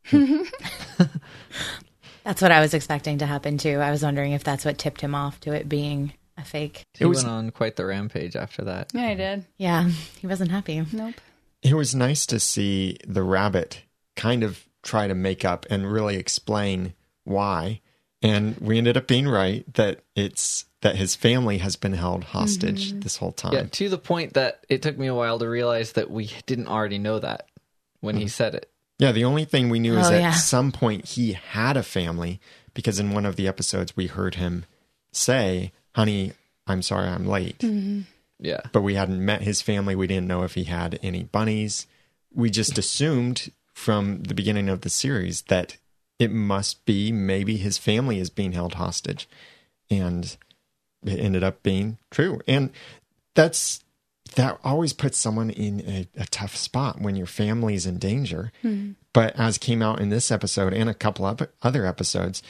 [2.23, 3.79] That's what I was expecting to happen too.
[3.79, 6.83] I was wondering if that's what tipped him off to it being a fake.
[6.93, 8.91] He It was- went on quite the rampage after that.
[8.93, 9.45] yeah, I did.
[9.57, 9.89] Yeah,
[10.19, 10.85] he wasn't happy.
[10.93, 11.15] Nope.
[11.61, 13.83] It was nice to see the rabbit
[14.15, 16.93] kind of try to make up and really explain
[17.23, 17.81] why.
[18.21, 22.89] And we ended up being right that it's that his family has been held hostage
[22.89, 23.01] mm-hmm.
[23.01, 23.53] this whole time.
[23.53, 26.67] Yeah, to the point that it took me a while to realize that we didn't
[26.67, 27.47] already know that
[27.99, 28.29] when he mm-hmm.
[28.29, 28.69] said it.
[28.97, 30.31] Yeah, the only thing we knew is Oh, at yeah.
[30.33, 32.39] some point he had a family
[32.73, 34.65] because in one of the episodes we heard him
[35.11, 36.33] say, "Honey,
[36.67, 38.01] I'm sorry I'm late." Mm-hmm.
[38.41, 38.61] Yeah.
[38.73, 39.95] But we hadn't met his family.
[39.95, 41.87] We didn't know if he had any bunnies.
[42.33, 45.77] We just assumed from the beginning of the series that
[46.19, 49.29] it must be maybe his family is being held hostage.
[49.89, 50.35] And
[51.05, 52.41] it ended up being true.
[52.47, 52.71] And
[53.35, 53.83] that's
[54.35, 58.51] that always puts someone in a, a tough spot when your family's in danger.
[58.61, 58.91] Hmm.
[59.13, 62.41] But as came out in this episode and a couple of other episodes,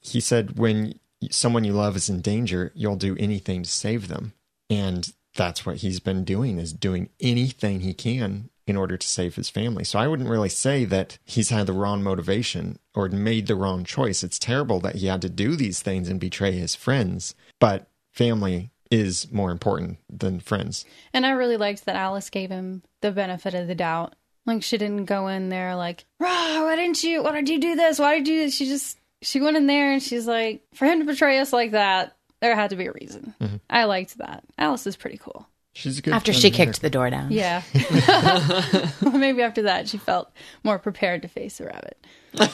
[0.00, 0.98] he said when
[1.30, 4.34] someone you love is in danger, you'll do anything to save them.
[4.68, 9.34] And that's what he's been doing is doing anything he can in order to save
[9.34, 9.84] his family.
[9.84, 13.84] So I wouldn't really say that he's had the wrong motivation or made the wrong
[13.84, 14.24] choice.
[14.24, 18.70] It's terrible that he had to do these things and betray his friends, but family
[18.90, 20.84] is more important than friends.
[21.12, 24.14] And I really liked that Alice gave him the benefit of the doubt.
[24.46, 27.22] Like she didn't go in there like, "Rah, why didn't you?
[27.22, 27.98] Why did you do this?
[27.98, 30.84] Why did you?" do this?" She just she went in there and she's like, "For
[30.84, 32.14] him to betray us like that,
[32.44, 33.56] there had to be a reason." Mm-hmm.
[33.68, 34.44] I liked that.
[34.58, 35.48] Alice is pretty cool.
[35.74, 37.32] She's a good After she kicked the door down.
[37.32, 37.62] Yeah.
[39.12, 40.30] Maybe after that she felt
[40.62, 41.98] more prepared to face the rabbit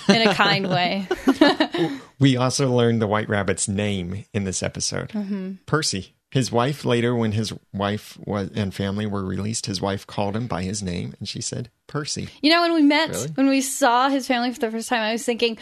[0.09, 1.07] in a kind way.
[2.19, 5.53] We also learned the White Rabbit's name in this episode mm-hmm.
[5.65, 6.15] Percy.
[6.31, 10.47] His wife later, when his wife was and family were released, his wife called him
[10.47, 12.29] by his name and she said, Percy.
[12.43, 13.29] You know, when we met, Really?
[13.29, 15.57] when we saw his family for the first time, I was thinking,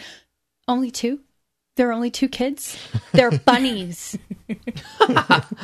[0.67, 1.21] only two?
[1.79, 2.77] There are only two kids?
[3.13, 4.17] They're bunnies.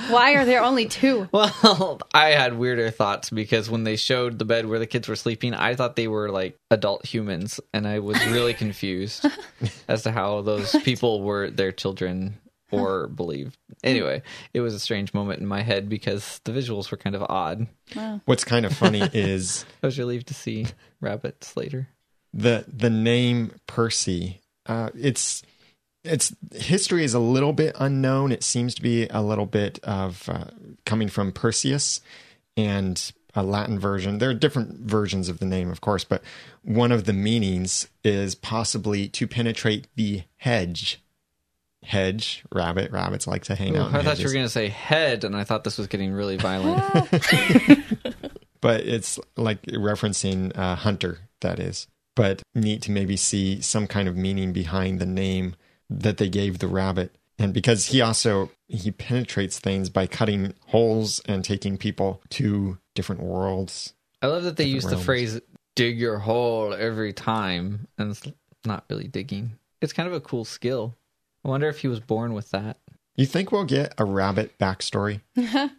[0.07, 1.27] Why are there only two?
[1.33, 5.17] Well, I had weirder thoughts because when they showed the bed where the kids were
[5.17, 9.25] sleeping, I thought they were like adult humans, and I was really confused
[9.89, 12.37] as to how those people were their children
[12.71, 13.57] or believed.
[13.83, 14.21] Anyway,
[14.53, 17.67] it was a strange moment in my head because the visuals were kind of odd.
[18.23, 20.67] What's kind of funny is I was relieved to see
[21.01, 21.89] rabbits later.
[22.33, 24.39] the the name Percy.
[24.65, 25.43] Uh, it's
[26.05, 28.31] it's history is a little bit unknown.
[28.31, 30.45] It seems to be a little bit of uh,
[30.85, 32.01] coming from Perseus
[32.55, 34.19] and a Latin version.
[34.19, 36.21] There are different versions of the name, of course, but
[36.63, 41.01] one of the meanings is possibly to penetrate the hedge.
[41.83, 42.91] hedge rabbit.
[42.91, 43.89] Rabbits like to hang Ooh, out.
[43.89, 46.13] in I thought you were going to say head, and I thought this was getting
[46.13, 46.81] really violent.
[48.61, 54.07] but it's like referencing uh, hunter that is but neat to maybe see some kind
[54.07, 55.55] of meaning behind the name
[55.89, 61.19] that they gave the rabbit and because he also he penetrates things by cutting holes
[61.25, 65.41] and taking people to different worlds I love that they Different use the phrase
[65.75, 68.23] "dig your hole" every time, and it's
[68.65, 69.51] not really digging.
[69.81, 70.95] It's kind of a cool skill.
[71.43, 72.77] I wonder if he was born with that.
[73.15, 75.19] you think we'll get a rabbit backstory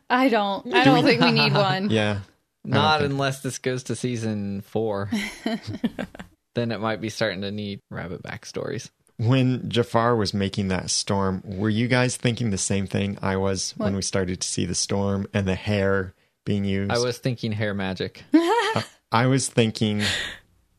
[0.09, 0.73] I don't.
[0.73, 1.90] I don't think we need one.
[1.90, 2.21] yeah
[2.64, 5.11] Not think- unless this goes to season four.
[6.55, 8.90] then it might be starting to need rabbit backstories.
[9.18, 13.72] When jafar was making that storm were you guys thinking the same thing i was
[13.76, 16.12] when we started to see the storm and the hair
[16.44, 18.22] being used I was thinking hair magic.
[18.76, 20.02] Uh, I was thinking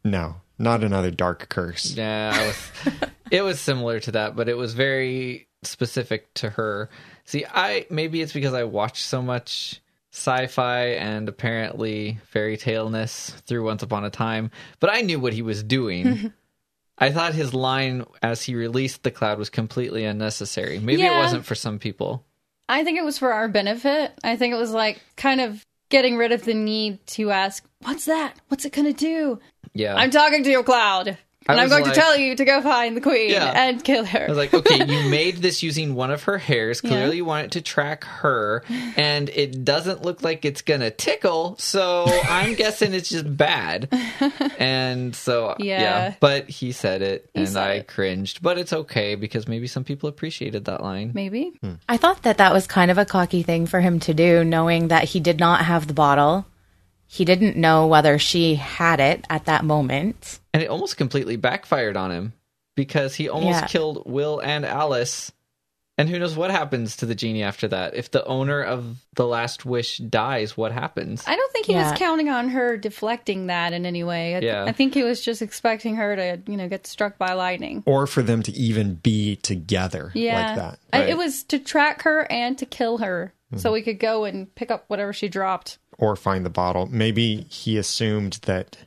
[0.04, 3.10] no not another dark curse Yeah, I was.
[3.32, 6.90] it was similar to that, but it was very specific to her.
[7.26, 13.66] See, I maybe it's because I watched so much sci-fi and apparently fairy tale-ness through
[13.66, 16.32] Once Upon a Time, but I knew what he was doing.
[16.98, 20.80] I thought his line as he released the cloud was completely unnecessary.
[20.80, 22.26] Maybe it wasn't for some people.
[22.70, 24.14] I think it was for our benefit.
[24.24, 28.06] I think it was like kind of getting rid of the need to ask, "What's
[28.06, 28.34] that?
[28.50, 29.40] What's it gonna do?"
[29.74, 32.62] Yeah, I'm talking to your Cloud, and I'm going like- to tell you to go
[32.62, 33.52] find the queen Yeah.
[33.56, 34.26] and kill her.
[34.26, 36.82] I was like, okay, you made this using one of her hairs.
[36.84, 36.90] Yeah.
[36.90, 38.64] Clearly, you want it to track her,
[38.96, 41.56] and it doesn't look like it's gonna tickle.
[41.60, 43.90] So I'm guessing it's just bad.
[44.58, 45.82] And so, yeah.
[45.82, 46.14] Yeah.
[46.20, 47.88] But he said it, He and said I it.
[47.88, 48.42] cringed.
[48.42, 51.12] But it's okay because maybe some people appreciated that line.
[51.14, 51.54] Maybe.
[51.62, 51.74] Hmm.
[51.88, 54.90] I thought that that was kind of a cocky thing for him to do, knowing
[54.90, 56.46] that he did not have the bottle.
[57.08, 60.40] He didn't know whether she had it at that moment.
[60.54, 62.34] And it almost completely backfired on him
[62.76, 63.68] because he almost Yeah.
[63.68, 65.32] killed Will and Alice.
[66.00, 67.96] And who knows what happens to the genie after that?
[67.96, 71.24] If the owner of the last wish dies, what happens?
[71.26, 71.90] I don't think he Yeah.
[71.90, 74.36] was counting on her deflecting that in any way.
[74.36, 74.66] I, Yeah.
[74.66, 77.82] I think he was just expecting her to, you know, get struck by lightning.
[77.88, 80.80] or for them to even be together Yeah, like that.
[80.94, 83.60] I- it was to track her and to kill her, Mm-hmm.
[83.62, 85.80] so we could go and pick up whatever she dropped.
[85.98, 86.86] Or find the bottle.
[86.86, 88.78] Maybe he assumed that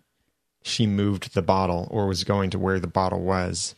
[0.63, 3.75] she moved the bottle or was going to where the bottle was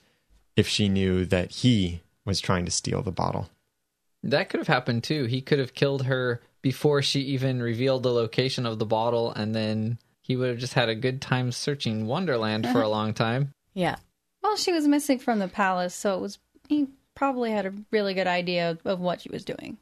[0.56, 3.48] if she knew that he was trying to steal the bottle.
[4.22, 5.24] That could have happened too.
[5.24, 9.54] He could have killed her before she even revealed the location of the bottle, and
[9.54, 12.88] then he would have just had a good time searching Wonderland for a uh-huh.
[12.88, 13.52] long time.
[13.74, 13.96] Yeah.
[14.42, 18.14] Well, she was missing from the palace, so it was he probably had a really
[18.14, 19.78] good idea of what she was doing.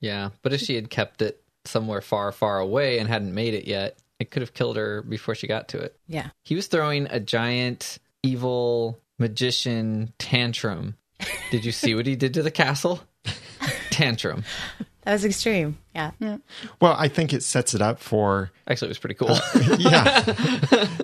[0.00, 3.66] Yeah, but if she had kept it somewhere far, far away and hadn't made it
[3.66, 5.98] yet, it could have killed her before she got to it.
[6.06, 6.28] Yeah.
[6.42, 10.96] He was throwing a giant evil magician tantrum.
[11.50, 13.00] Did you see what he did to the castle?
[13.90, 14.44] tantrum.
[15.02, 15.78] That was extreme.
[15.94, 16.12] Yeah.
[16.80, 19.30] Well, I think it sets it up for Actually, it was pretty cool.
[19.30, 20.22] Uh, yeah,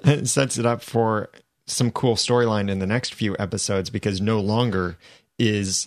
[0.04, 1.28] it sets it up for
[1.66, 4.96] some cool storyline in the next few episodes because no longer
[5.38, 5.86] is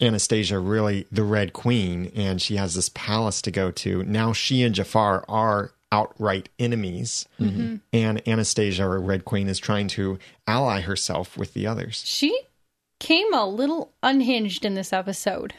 [0.00, 4.02] Anastasia really the Red Queen and she has this palace to go to.
[4.04, 7.76] Now she and Jafar are outright enemies, mm-hmm.
[7.92, 12.02] and Anastasia or Red Queen is trying to ally herself with the others.
[12.04, 12.38] She
[12.98, 15.54] came a little unhinged in this episode,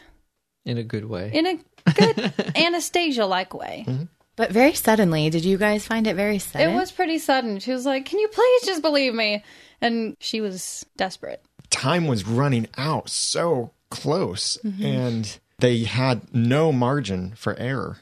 [0.65, 1.31] In a good way.
[1.33, 1.59] in a
[1.93, 3.85] good Anastasia-like way.
[3.87, 4.03] Mm-hmm.
[4.35, 6.69] But very suddenly, did you guys find it very sudden?
[6.69, 7.59] It was pretty sudden.
[7.59, 9.43] She was like, "Can you please just believe me?"
[9.81, 11.43] And she was desperate.
[11.71, 14.85] Time was running out so close, mm-hmm.
[14.85, 17.97] and they had no margin for error.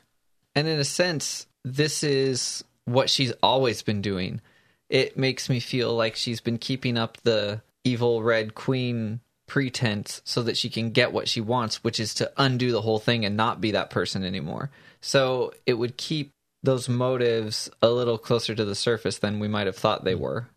[0.55, 4.41] And in a sense, this is what she's always been doing.
[4.89, 10.43] It makes me feel like she's been keeping up the evil red queen pretense so
[10.43, 13.37] that she can get what she wants, which is to undo the whole thing and
[13.37, 14.71] not be that person anymore.
[15.01, 16.31] So it would keep
[16.63, 20.19] those motives a little closer to the surface than we might have thought they mm.
[20.19, 20.47] were,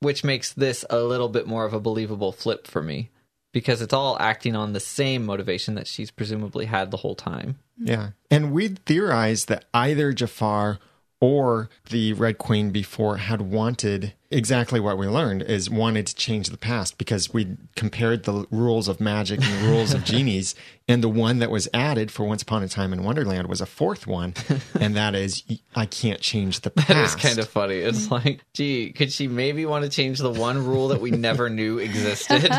[0.00, 3.10] which makes this a little bit more of a believable flip for me
[3.52, 7.58] because it's all acting on the same motivation that she's presumably had the whole time.
[7.78, 8.10] Yeah.
[8.30, 10.78] And we'd theorized that either Jafar
[11.20, 16.48] or the Red Queen before had wanted exactly what we learned is wanted to change
[16.48, 20.56] the past because we compared the rules of magic and the rules of genies
[20.88, 23.66] and the one that was added for Once Upon a Time in Wonderland was a
[23.66, 24.34] fourth one
[24.80, 25.44] and that is
[25.76, 26.88] I can't change the past.
[26.92, 27.76] That is kind of funny.
[27.76, 31.48] It's like, gee, could she maybe want to change the one rule that we never
[31.48, 32.50] knew existed?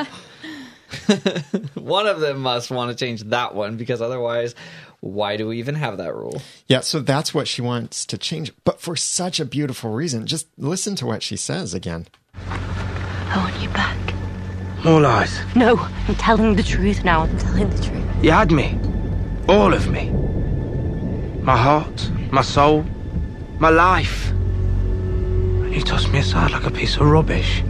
[1.76, 4.56] one of them must want to change that one because otherwise,
[5.00, 6.42] why do we even have that rule?
[6.68, 10.26] Yeah, so that's what she wants to change but for such a beautiful reason.
[10.26, 12.08] Just listen to what she says again.
[12.36, 13.98] I want you back.
[14.86, 15.40] More lies.
[15.56, 15.78] No,
[16.08, 17.22] I'm telling the truth now.
[17.22, 18.06] I'm telling the truth.
[18.22, 18.80] You had me.
[19.50, 20.10] All of me.
[21.42, 22.86] My heart, my soul,
[23.60, 24.30] my life.
[24.32, 27.64] And you tossed me aside like a piece of rubbish.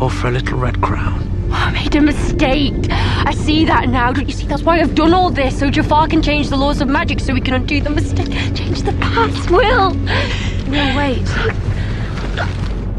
[0.00, 1.37] All for a little red crown.
[1.50, 2.74] I made a mistake.
[2.90, 4.12] I see that now.
[4.12, 4.46] Don't you see?
[4.46, 5.58] That's why I've done all this.
[5.58, 8.30] So Jafar can change the laws of magic so we can undo the mistake.
[8.54, 9.94] Change the past, Will.
[10.68, 11.26] No, wait.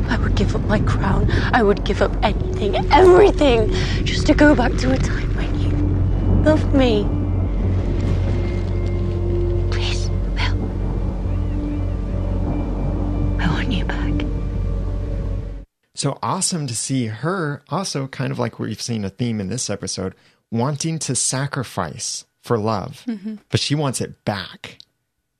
[0.09, 1.29] I would give up my crown.
[1.53, 3.71] I would give up anything, everything,
[4.03, 5.69] just to go back to a time when you
[6.43, 7.07] loved me.
[9.71, 10.57] Please, Will.
[13.39, 14.13] I want you back.
[15.99, 19.69] So awesome to see her also kind of like we've seen a theme in this
[19.69, 20.15] episode,
[20.49, 23.35] wanting to sacrifice for love, mm-hmm.
[23.49, 24.77] but she wants it back.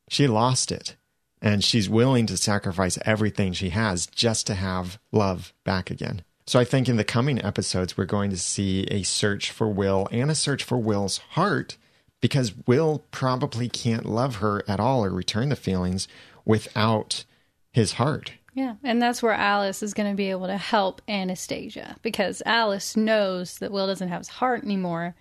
[0.09, 0.97] She lost it
[1.41, 6.23] and she's willing to sacrifice everything she has just to have love back again.
[6.45, 10.09] So I think in the coming episodes, we're going to see a search for Will
[10.11, 11.77] and a search for Will's heart
[12.19, 16.09] because Will probably can't love her at all or return the feelings
[16.43, 17.23] without
[17.71, 18.33] his heart.
[18.53, 22.97] Yeah, and that's where Alice is going to be able to help Anastasia because Alice
[22.97, 25.15] knows that Will doesn't have his heart anymore,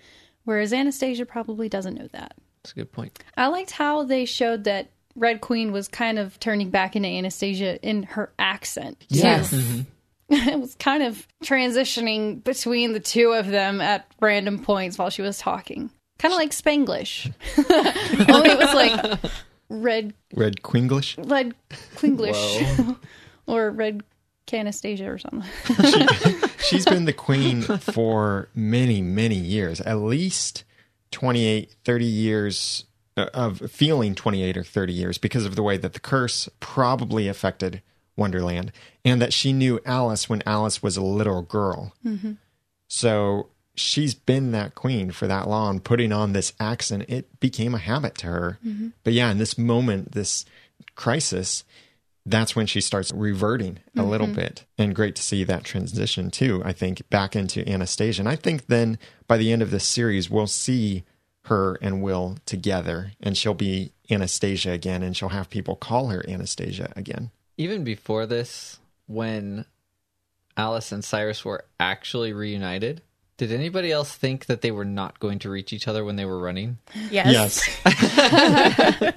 [0.45, 2.35] whereas Anastasia probably doesn't know that.
[2.63, 3.19] That's a good point.
[3.37, 7.81] I liked how they showed that Red Queen was kind of turning back into Anastasia
[7.83, 9.01] in her accent.
[9.01, 9.19] too.
[9.19, 9.53] Yes.
[9.53, 9.81] Mm-hmm.
[10.31, 15.23] it was kind of transitioning between the two of them at random points while she
[15.23, 15.91] was talking.
[16.19, 17.33] Kind of like Spanglish.
[18.29, 19.33] Only it was like
[19.69, 21.17] red Red Queenglish?
[21.31, 21.55] red
[21.97, 22.97] Queenglish
[23.47, 24.03] or red
[24.47, 25.45] Canastasia or something.
[26.65, 30.65] She's been the queen for many, many years, at least
[31.11, 32.85] 28, 30 years
[33.17, 37.29] uh, of feeling 28 or 30 years because of the way that the curse probably
[37.29, 37.83] affected
[38.17, 38.73] Wonderland
[39.05, 41.95] and that she knew Alice when Alice was a little girl.
[42.89, 47.05] So she's been that queen for that long, putting on this accent.
[47.09, 48.59] It became a habit to her.
[48.65, 48.89] Mm-hmm.
[49.05, 50.45] But yeah, in this moment, this
[50.95, 51.65] crisis,
[52.27, 54.37] that's when she starts reverting a little mm-hmm.
[54.37, 54.65] bit.
[54.77, 58.23] And great to see that transition too, I think, back into Anastasia.
[58.23, 61.05] And I think then by the end of this series, we'll see
[61.45, 66.23] her and Will together and she'll be Anastasia again and she'll have people call her
[66.29, 67.31] Anastasia again.
[67.57, 69.65] Even before this, when
[70.57, 73.03] Alice and Cyrus were actually reunited,
[73.39, 76.25] did anybody else think that they were not going to reach each other when they
[76.25, 76.77] were running?
[77.09, 77.67] Yes.
[77.87, 79.15] I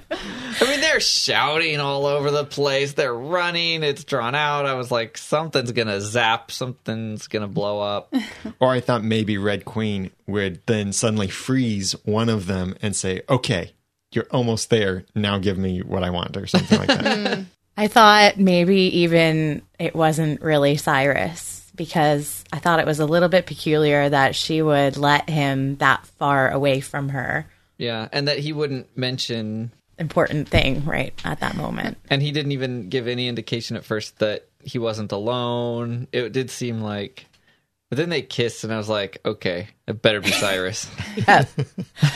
[0.60, 2.92] mean, they're shouting all over the place.
[2.92, 3.82] They're running.
[3.82, 4.64] It's drawn out.
[4.64, 6.52] I was like, something's going to zap.
[6.52, 8.14] Something's going to blow up.
[8.60, 13.22] Or I thought maybe Red Queen would then suddenly freeze one of them and say,
[13.28, 13.72] okay,
[14.12, 15.04] you're almost there.
[15.16, 17.38] Now give me what I want or something like that.
[17.38, 17.42] Hmm.
[17.76, 23.28] I thought maybe even it wasn't really Cyrus because I thought it was a little
[23.28, 27.46] bit peculiar that she would let him that far away from her.
[27.78, 28.08] Yeah.
[28.12, 31.98] And that he wouldn't mention, Important thing, right, at that moment.
[32.10, 36.08] and he didn't even give any indication at first that he wasn't alone.
[36.12, 37.26] It did seem like.
[37.88, 40.88] But then they kissed, and I was like, okay, it better be Cyrus.
[41.28, 41.44] Yeah.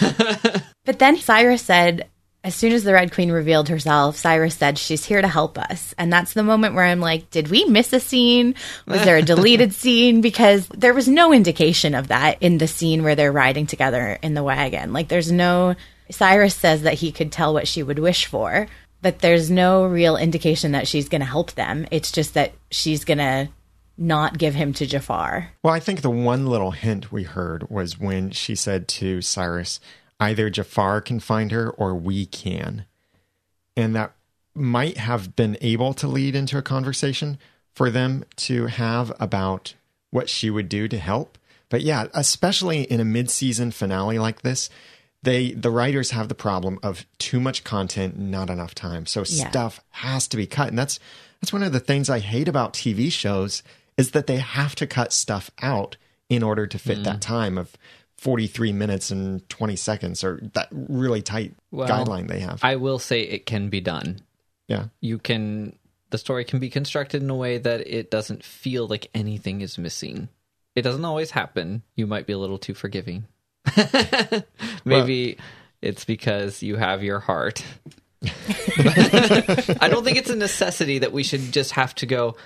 [0.87, 2.09] but then Cyrus said,
[2.47, 5.93] as soon as the Red Queen revealed herself, Cyrus said, She's here to help us.
[5.99, 8.55] And that's the moment where I'm like, Did we miss a scene?
[8.87, 10.21] Was there a deleted scene?
[10.21, 14.35] Because there was no indication of that in the scene where they're riding together in
[14.35, 14.93] the wagon.
[14.93, 15.75] Like, there's no.
[16.09, 18.69] Cyrus says that he could tell what she would wish for,
[19.03, 21.85] but there's no real indication that she's going to help them.
[21.91, 23.49] It's just that she's going to
[23.99, 25.51] not give him to Jafar.
[25.65, 29.81] Well, I think the one little hint we heard was when she said to Cyrus,
[30.21, 32.87] either Jafar can find her or we can.
[33.77, 34.13] And that
[34.55, 37.39] might have been able to lead into a conversation
[37.75, 39.75] for them to have about
[40.11, 41.37] what she would do to help.
[41.69, 44.71] But yeah, especially in a mid-season finale like this,
[45.23, 49.07] they the writers have the problem of too much content, not enough time.
[49.07, 49.51] So Yeah.
[49.51, 50.69] stuff has to be cut.
[50.69, 50.99] And that's
[51.41, 53.63] that's one of the things I hate about TV shows
[53.97, 55.97] is that they have to cut stuff out
[56.29, 57.05] in order to fit mm.
[57.05, 57.77] that time of
[58.27, 62.59] 43 minutes and 20 seconds or that really tight Well, guideline they have.
[62.65, 64.19] I will say it can be done.
[64.67, 64.87] yeah.
[65.01, 65.79] You can,
[66.11, 69.79] the story can be constructed in a way that it doesn't feel like anything is
[69.79, 70.29] missing.
[70.75, 71.83] It doesn't always happen.
[71.95, 73.27] You might be a little too forgiving.
[74.85, 75.39] Maybe
[75.81, 77.65] it's because you have your heart.
[78.79, 82.37] I don't think it's a necessity that we should just have to go,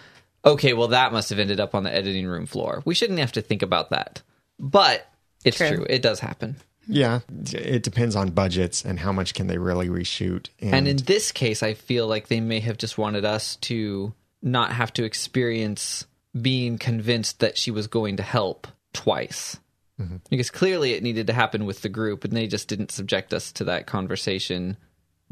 [0.44, 2.82] okay, well, that must have ended up on the editing room floor.
[2.84, 4.22] We shouldn't have to think about that.
[4.58, 5.06] But
[5.44, 5.76] it's True.
[5.76, 5.86] true.
[5.88, 6.56] It does happen.
[6.86, 7.20] Yeah,
[7.52, 10.48] it depends on budgets and how much can they really reshoot.
[10.60, 14.12] And, And in this case, I feel like they may have just wanted us to
[14.42, 16.06] not have to experience
[16.40, 19.58] being convinced that she was going to help twice.
[20.00, 20.16] Mm-hmm.
[20.30, 23.52] Because clearly it needed to happen with the group, and they just didn't subject us
[23.52, 24.76] to that conversation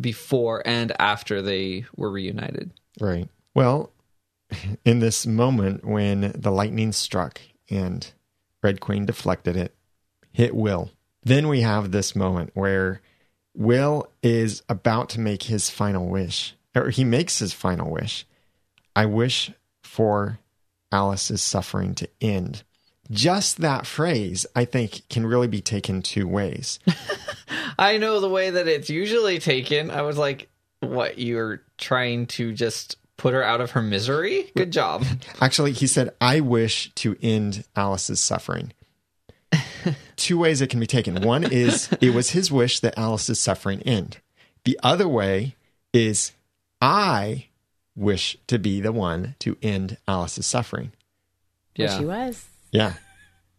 [0.01, 2.71] before and after they were reunited.
[3.01, 3.29] Right.
[3.55, 3.93] Well,
[4.85, 7.41] in this moment when the lightning struck
[7.71, 8.07] and
[8.63, 9.75] Red Queen deflected it,
[10.39, 10.93] hit Will.
[11.25, 13.03] Then we have this moment where
[13.57, 18.25] Will is about to make his final wish, or he makes his final wish.
[18.95, 19.51] I wish
[19.83, 20.39] for
[20.93, 22.63] Alice's suffering to end.
[23.11, 26.79] Just that phrase, I think, can really be taken two ways.
[27.79, 29.91] I know the way that it's usually taken.
[29.91, 34.53] I was like, what, you're trying to just put her out of her misery?
[34.57, 35.05] Good job.
[35.41, 38.73] Actually, he said, I wish to end Alice's suffering.
[40.17, 41.23] Two ways it can be taken.
[41.23, 44.19] One is it was his wish that Alice's suffering end.
[44.65, 45.55] The other way
[45.93, 46.33] is
[46.81, 47.47] I
[47.97, 50.93] wish to be the one to end Alice's suffering.
[51.77, 51.99] Which Yeah.
[51.99, 52.47] he was.
[52.71, 52.95] Yeah.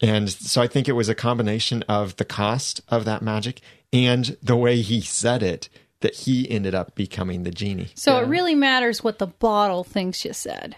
[0.01, 3.59] And so I think it was a combination of the cost of that magic
[3.91, 5.67] and the way he said it
[6.01, 7.89] that he ended up becoming the genie.
[7.95, 10.75] So it really matters what the bottle thinks you said.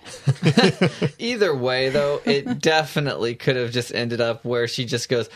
[1.20, 5.30] Either way, though, it definitely could have just ended up where she just goes,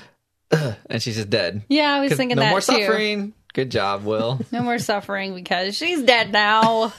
[0.52, 1.64] "Ugh," and she's just dead.
[1.70, 2.42] Yeah, I was thinking that.
[2.42, 2.86] no that more too.
[2.86, 3.34] suffering.
[3.54, 4.40] Good job, Will.
[4.52, 6.92] No more suffering because she's dead now.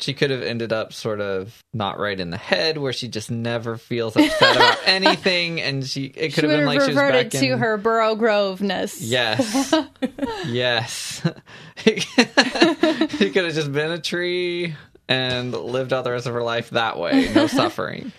[0.00, 3.30] She could have ended up sort of not right in the head, where she just
[3.30, 6.86] never feels upset about anything, and she it she could have been have like she
[6.88, 8.96] was reverted back to in, her Burrow Groveness.
[9.00, 9.74] Yes.
[10.46, 11.22] yes.
[11.76, 14.74] he could have just been a tree
[15.08, 18.12] and lived out the rest of her life that way, no suffering.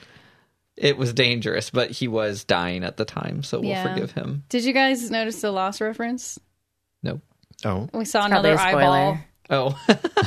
[0.76, 3.94] It was dangerous, but he was dying at the time, so we'll Yeah.
[3.94, 4.44] forgive him.
[4.50, 6.40] Did you guys notice the Lost reference?
[7.04, 7.22] Nope.
[7.66, 9.18] Oh, We saw Probably another eyeball.
[9.50, 9.80] Oh,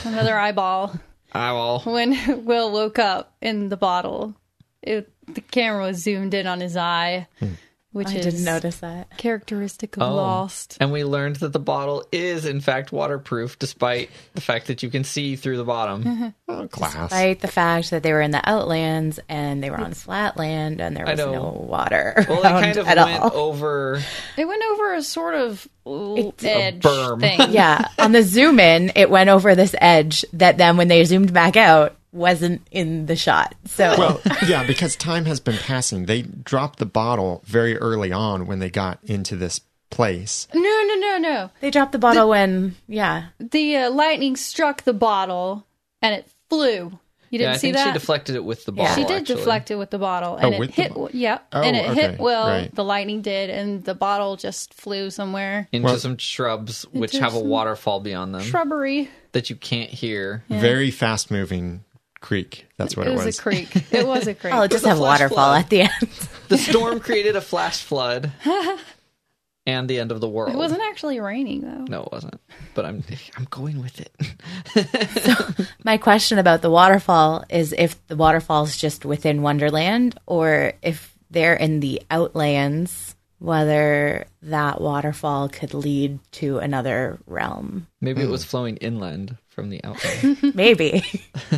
[0.04, 0.94] Another eyeball.
[1.32, 1.80] I will.
[1.80, 4.34] When Will woke up in the bottle,
[4.82, 7.52] it, the camera was zoomed in on his eye, hmm.
[7.92, 9.16] Which I is didn't notice that.
[9.18, 10.14] characteristic of Oh.
[10.14, 10.76] Lost.
[10.80, 14.90] And we learned that the bottle is, in fact, waterproof, despite the fact that you
[14.90, 16.02] can see through the bottom.
[16.12, 16.30] Uh-huh.
[16.48, 16.92] oh, class.
[17.10, 20.80] Despite the fact that they were in the outlands and they were on flat land
[20.80, 23.32] and there was no water Well, it around kind of at went all.
[23.34, 24.00] over.
[24.36, 27.20] It went over a sort of l- It's a edge berm.
[27.20, 27.40] thing.
[27.52, 31.32] yeah, on the zoom in, it went over this edge that then when they zoomed
[31.32, 33.54] back out wasn't in the shot.
[33.66, 36.06] So Well, yeah, because time has been passing.
[36.06, 39.60] They dropped the bottle very early on when they got into this
[39.90, 40.48] place.
[40.54, 41.50] No, no, no, no.
[41.60, 43.26] they dropped the bottle when yeah.
[43.38, 45.66] The uh, lightning struck the bottle
[46.00, 46.98] and it flew.
[47.30, 47.86] You didn't Yeah, I see think that?
[47.86, 48.82] she deflected it with the Yeah.
[48.88, 48.94] bottle.
[48.94, 49.36] She did actually.
[49.36, 50.92] deflect it with the bottle, and Oh, with it hit.
[50.94, 52.46] bo- yeah, Oh, and it hit okay, Will.
[52.46, 52.74] right.
[52.74, 55.66] The lightning did, and the bottle just flew somewhere.
[55.72, 59.08] into Well- some shrubs which have a waterfall beyond them Shrubbery.
[59.32, 60.44] that you can't hear.
[60.50, 61.84] Very fast moving
[62.22, 62.66] creek.
[62.78, 63.38] That's what It it, was, It was.
[63.38, 63.68] a creek.
[63.92, 64.54] It was a creek.
[64.54, 65.60] Oh, it just a have flash waterfall flood.
[65.60, 65.90] at the end.
[66.48, 68.30] The storm created a flash flood
[69.66, 70.52] and the end of the world.
[70.52, 71.84] it wasn't actually raining though.
[71.88, 72.38] No, it wasn't.
[72.74, 73.02] But I'm
[73.38, 75.56] I'm going with it.
[75.82, 81.54] My question about the waterfall is if the waterfall's just within Wonderland or if they're
[81.54, 87.86] in the outlands, whether that waterfall could lead to another realm.
[88.00, 88.30] Maybe it hmm.
[88.30, 90.54] was flowing inland from the outland.
[90.54, 91.04] Maybe.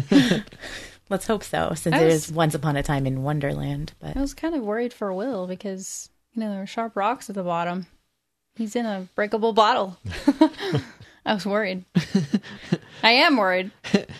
[1.10, 3.92] Let's hope so, since I it was- is once upon a time in Wonderland.
[4.00, 7.28] But I was kind of worried for Will because you know there are sharp rocks
[7.28, 7.86] at the bottom.
[8.56, 9.98] He's in a breakable bottle.
[11.26, 11.84] I was worried.
[13.02, 13.70] I am worried.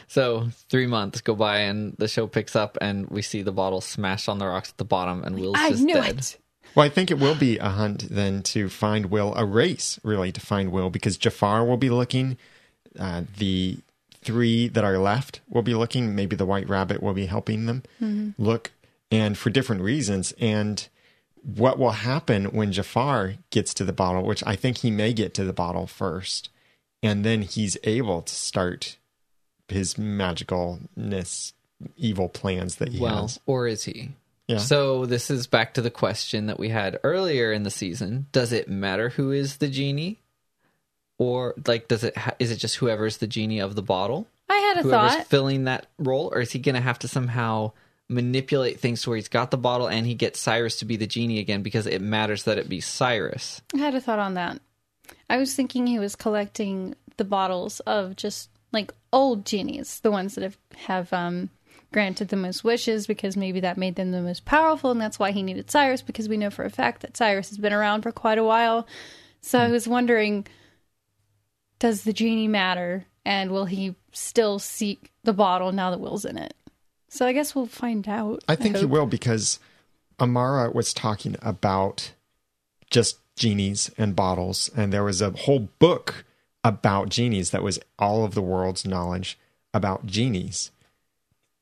[0.09, 3.81] so three months go by and the show picks up and we see the bottle
[3.81, 6.19] smashed on the rocks at the bottom and Will's I just knew dead.
[6.19, 6.39] it.
[6.75, 10.33] Well, I think it will be a hunt then to find Will, a race really
[10.33, 12.37] to find Will, because Jafar will be looking.
[12.99, 13.79] Uh, the
[14.23, 16.15] three that are left will be looking.
[16.15, 18.71] Maybe the White Rabbit will be helping them look,
[19.11, 20.33] and for different reasons.
[20.41, 20.87] And
[21.43, 25.35] what will happen when Jafar gets to the bottle, which I think he may get
[25.35, 26.49] to the bottle first,
[27.03, 28.97] and then he's able to start
[29.69, 31.53] his magicalness,
[31.97, 33.41] evil plans that he Well, has.
[33.47, 34.11] or is he?
[34.49, 34.59] Yeah.
[34.59, 38.27] So this is back to the question that we had earlier in the season.
[38.33, 40.19] Does it matter who is the genie?
[41.19, 44.27] Or like does it ha- is it just whoever's the genie of the bottle?
[44.49, 45.27] I had a Whoever's thought.
[45.27, 47.73] filling that role or is he going to have to somehow
[48.09, 51.07] manipulate things to where he's got the bottle and he gets Cyrus to be the
[51.07, 53.63] genie again because it matters that it be Cyrus.
[53.75, 54.61] I had a thought on that.
[55.31, 60.35] I was thinking he was collecting the bottles of just like old genies, the ones
[60.35, 61.49] that have have um,
[61.93, 65.31] granted the most wishes because maybe that made them the most powerful, and that's why
[65.31, 68.13] he needed Cyrus because we know for a fact that Cyrus has been around for
[68.13, 68.87] quite a while.
[69.41, 70.47] So I was wondering,
[71.79, 76.37] does the genie matter, and will he still seek the bottle now that Will's in
[76.37, 76.55] it?
[77.09, 78.43] So I guess we'll find out.
[78.49, 79.59] I think he will because
[80.19, 82.13] Amara was talking about
[82.91, 86.25] just genies and bottles, and there was a whole book
[86.63, 89.39] about genies that was all of the world's knowledge
[89.73, 90.71] about genies.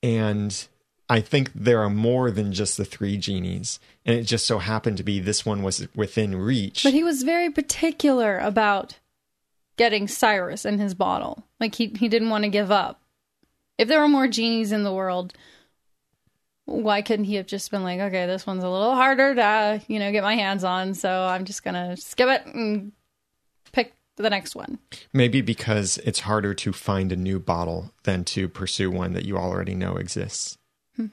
[0.01, 0.67] And
[1.09, 3.79] I think there are more than just the three genies.
[4.05, 6.83] And it just so happened to be this one was within reach.
[6.83, 8.97] But he was very particular about
[9.77, 11.43] getting Cyrus in his bottle.
[11.59, 13.01] Like he he didn't want to give up.
[13.77, 15.33] If there were more genies in the world,
[16.65, 19.99] why couldn't he have just been like, okay, this one's a little harder to you
[19.99, 22.91] know get my hands on, so I'm just gonna skip it and
[23.71, 24.77] pick the next one.
[25.11, 29.37] Maybe because it's harder to find a new bottle than to pursue one that you
[29.37, 30.57] already know exists.
[30.95, 31.07] Hmm.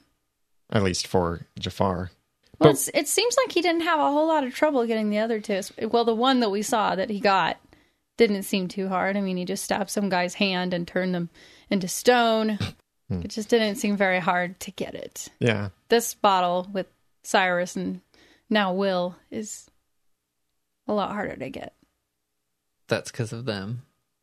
[0.71, 2.11] At least for Jafar.
[2.59, 5.09] Well, But- it's, it seems like he didn't have a whole lot of trouble getting
[5.09, 5.61] the other two.
[5.89, 7.57] Well, the one that we saw that he got
[8.17, 9.17] didn't seem too hard.
[9.17, 11.29] I mean, he just stabbed some guy's hand and turned them
[11.69, 12.59] into stone.
[13.11, 15.27] It just didn't seem very hard to get it.
[15.39, 15.67] Yeah.
[15.89, 16.87] This bottle with
[17.23, 17.99] Cyrus and
[18.49, 19.69] now Will is
[20.87, 21.73] a lot harder to get.
[22.87, 23.81] That's because of them.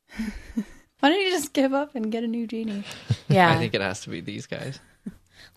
[0.99, 2.83] Why don't you just give up and get a new genie?
[3.27, 3.51] Yeah.
[3.51, 4.79] I think it has to be these guys.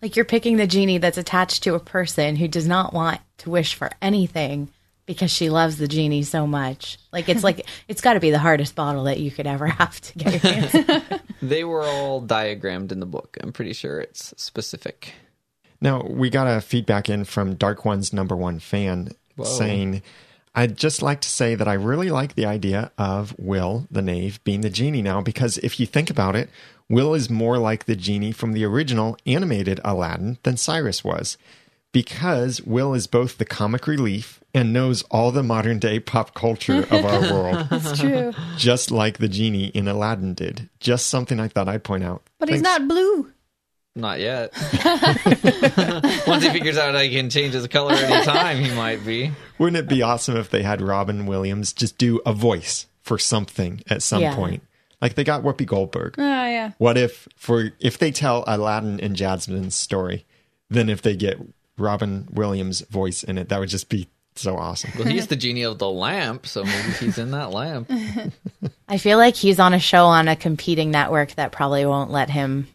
[0.02, 3.50] Like you're picking the genie that's attached to a person who does not want to
[3.50, 4.68] wish for anything
[5.06, 6.98] because she loves the genie so much.
[7.12, 10.00] Like it's like it's got to be the hardest bottle that you could ever have
[10.00, 10.88] to get your hands.
[10.88, 11.20] on.
[11.40, 13.36] They were all diagrammed in the book.
[13.40, 15.14] I'm pretty sure it's specific.
[15.80, 19.44] Now, we got a feedback in from Dark One's number one fan Whoa.
[19.44, 20.02] saying,
[20.54, 24.42] I'd just like to say that I really like the idea of Will, the knave,
[24.44, 26.48] being the genie now, because if you think about it,
[26.88, 31.36] Will is more like the genie from the original animated Aladdin than Cyrus was.
[31.92, 36.86] Because Will is both the comic relief and knows all the modern day pop culture
[36.90, 38.32] of our world, That's true.
[38.56, 40.68] just like the genie in Aladdin did.
[40.80, 42.22] Just something I thought I'd point out.
[42.38, 43.30] But he's not blue.
[43.94, 44.52] Not yet.
[46.26, 49.30] Once he figures out I can change his color anytime, he might be.
[49.58, 53.82] Wouldn't it be awesome if they had Robin Williams just do a voice for something
[53.90, 54.34] at some Yeah.
[54.34, 54.62] point?
[55.02, 56.14] Like they got Whoopi Goldberg.
[56.16, 56.72] Oh, yeah.
[56.78, 60.24] What if for if they tell Aladdin and Jasmine's story,
[60.70, 61.38] then if they get
[61.78, 64.90] Robin Williams' voice in it, that would just be so awesome.
[64.98, 67.90] Well, he's the genie of the lamp, so maybe he's in that lamp.
[68.88, 72.30] I feel like he's on a show on a competing network that probably won't let
[72.30, 72.66] him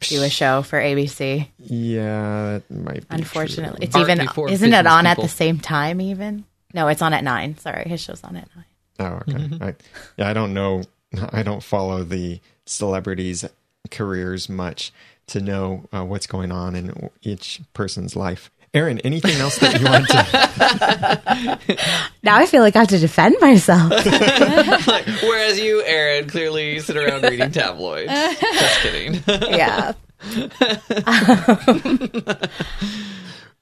[0.00, 1.48] do a show for ABC.
[1.58, 3.84] Yeah, that might be Unfortunately, true.
[3.86, 6.00] it's Art even isn't it business on at the same time?
[6.00, 6.44] Even
[6.74, 7.56] no, it's on at nine.
[7.58, 8.64] Sorry, his show's on at nine.
[8.98, 9.32] Oh, okay.
[9.32, 9.62] Mm-hmm.
[9.62, 9.74] I,
[10.16, 10.82] yeah, I don't know.
[11.30, 13.44] I don't follow the celebrities'
[13.90, 14.92] careers much
[15.28, 18.50] to know uh, what's going on in each person's life.
[18.74, 21.76] Erin, anything else that you want to?
[22.22, 23.90] Now I feel like I have to defend myself.
[25.22, 28.12] Whereas you, Erin, clearly sit around reading tabloids.
[28.12, 29.22] Just kidding.
[29.26, 29.92] yeah,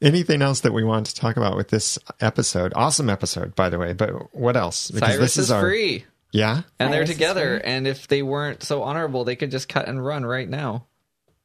[0.00, 2.72] Anything else that we want to talk about with this episode?
[2.76, 3.92] Awesome episode, by the way.
[3.92, 4.90] But what else?
[4.90, 6.04] Because Cyrus is free.
[6.30, 6.62] Yeah.
[6.78, 7.56] And they're together.
[7.56, 10.86] And if they weren't so honorable, they could just cut and run right now.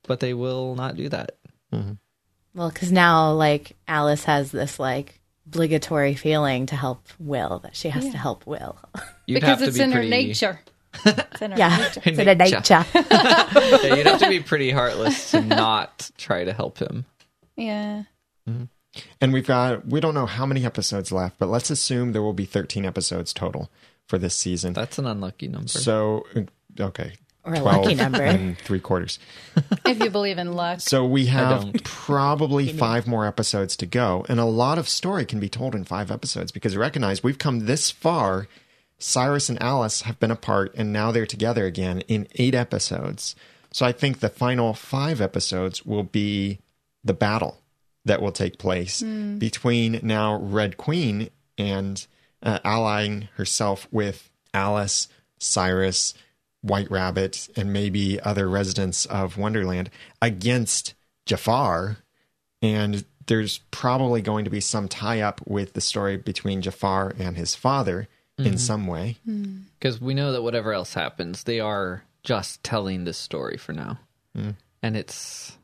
[0.09, 1.37] But they will not do that.
[1.71, 7.89] well, because now like Alice has this like obligatory feeling to help Will that she
[7.89, 8.79] has to help Will.
[9.27, 10.59] You'd because have to it's be in pretty, her nature.
[11.05, 12.01] It's in her yeah, nature.
[12.05, 12.55] it's in a nature.
[12.57, 12.85] nature.
[13.83, 17.05] Yeah, you'd have to be pretty heartless to not try to help him.
[17.55, 18.05] Yeah.
[19.21, 22.33] And we've got, we don't know how many episodes left, but let's assume there will
[22.33, 23.69] be 13 episodes total
[24.07, 24.73] for this season.
[24.73, 25.67] That's an unlucky number.
[25.67, 26.41] So, uh,
[26.85, 27.13] okay.
[27.53, 28.21] Or a lucky 12 number.
[28.23, 29.19] and three quarters.
[29.85, 30.79] If you believe in luck.
[30.81, 35.39] So we have probably five more episodes to go, and a lot of story can
[35.39, 38.47] be told in five episodes because recognize we've come this far.
[39.01, 43.35] Cyrus and Alice have been apart, and now they're together again in eight episodes.
[43.71, 46.59] So I think the final five episodes will be
[47.03, 47.61] the battle
[48.05, 52.05] that will take place between now Red Queen and
[52.41, 56.13] uh, allying herself with Alice, Cyrus,
[56.61, 59.89] White Rabbit, and maybe other residents of Wonderland
[60.21, 60.93] against
[61.25, 61.97] Jafar.
[62.61, 67.37] And there's probably going to be some tie up with the story between Jafar and
[67.37, 68.07] his father
[68.37, 68.57] in mm-hmm.
[68.57, 69.17] some way.
[69.25, 69.59] Hmm.
[69.77, 73.99] Because we know that whatever else happens, they are just telling this story for now.
[74.35, 74.51] Hmm.
[74.81, 75.57] And it's,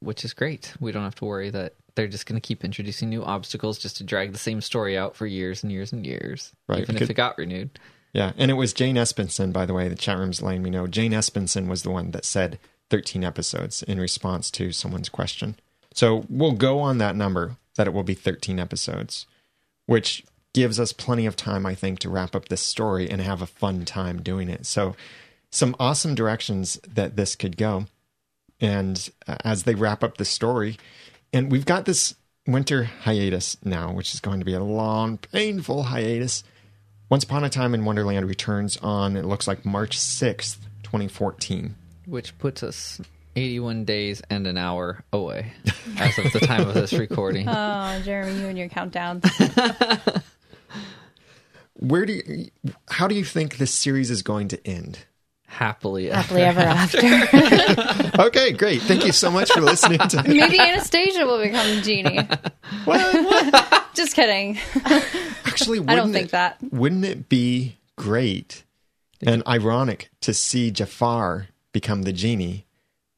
[0.00, 0.74] which is great.
[0.80, 3.96] We don't have to worry that they're just going to keep introducing new obstacles just
[3.96, 6.52] to drag the same story out for years and years and years.
[6.68, 7.70] Right, Even because- if it got renewed.
[8.18, 8.32] Yeah.
[8.36, 10.88] And it was Jane Espenson, by the way, the chat room's letting me know.
[10.88, 12.58] Jane Espenson was the one that said
[12.90, 15.54] 13 episodes in response to someone's question.
[15.94, 19.26] So we'll go on that number that it will be 13 episodes,
[19.86, 23.40] which gives us plenty of time, I think, to wrap up this story and have
[23.40, 24.66] a fun time doing it.
[24.66, 24.96] So,
[25.52, 27.86] some awesome directions that this could go.
[28.58, 30.76] And uh, as they wrap up the story,
[31.32, 32.16] and we've got this
[32.48, 36.42] winter hiatus now, which is going to be a long, painful hiatus.
[37.10, 41.74] Once Upon a Time in Wonderland returns on, it looks like March 6th, 2014.
[42.04, 43.00] Which puts us
[43.34, 45.52] 81 days and an hour away
[45.98, 47.48] as of the time of this recording.
[47.58, 49.24] Oh, Jeremy, you and your countdowns.
[51.74, 52.48] Where do you,
[52.90, 54.98] how do you think this series is going to end?
[55.46, 56.08] Happily.
[56.10, 56.98] Happily ever after.
[58.20, 58.82] Okay, great.
[58.82, 62.20] Thank you so much for listening to Maybe Anastasia will become Genie.
[63.94, 64.58] Just kidding.
[65.60, 66.58] Actually, I don't wouldn't think it- that.
[66.70, 68.64] Wouldn't it be great
[69.26, 72.64] and ironic to see Jafar become the genie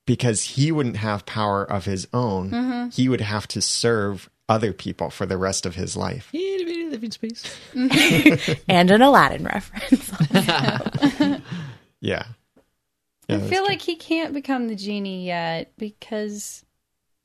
[0.07, 2.51] because he wouldn't have power of his own.
[2.51, 2.89] Mm-hmm.
[2.91, 6.29] He would have to serve other people for the rest of his life.
[6.33, 7.45] Living space.
[8.69, 10.11] and an Aladdin reference.
[12.03, 12.25] Yeah.
[12.25, 13.69] I Yeah, that's feel true.
[13.69, 16.65] like he can't become the genie yet because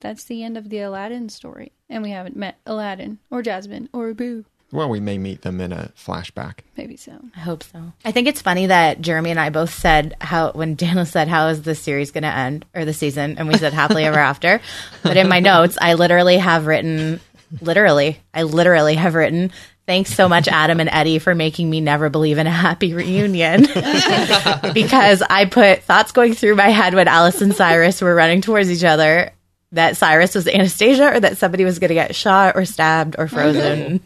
[0.02, 4.14] that's the end of the Aladdin story, and we haven't met Aladdin or Jasmine or
[4.14, 4.46] Boo.
[4.76, 6.60] Well, we may meet them in a flashback.
[6.78, 7.14] Maybe so.
[7.36, 7.94] I hope so.
[8.04, 11.48] I think it's funny that Jeremy and I both said how when Daniel said how
[11.48, 14.62] is the series going to end or the season, and we said happily ever after.
[15.02, 17.20] But in my notes, I literally have written,
[17.62, 19.52] literally, I literally have written.
[19.88, 23.62] Thanks so much, Adam and Eddie, for making me never believe in a happy reunion.
[24.74, 28.72] because I put thoughts going through my head when Alice and Cyrus were running towards
[28.72, 29.32] each other
[29.76, 33.28] that Cyrus was Anastasia or that somebody was going to get shot or stabbed or
[33.28, 34.02] frozen,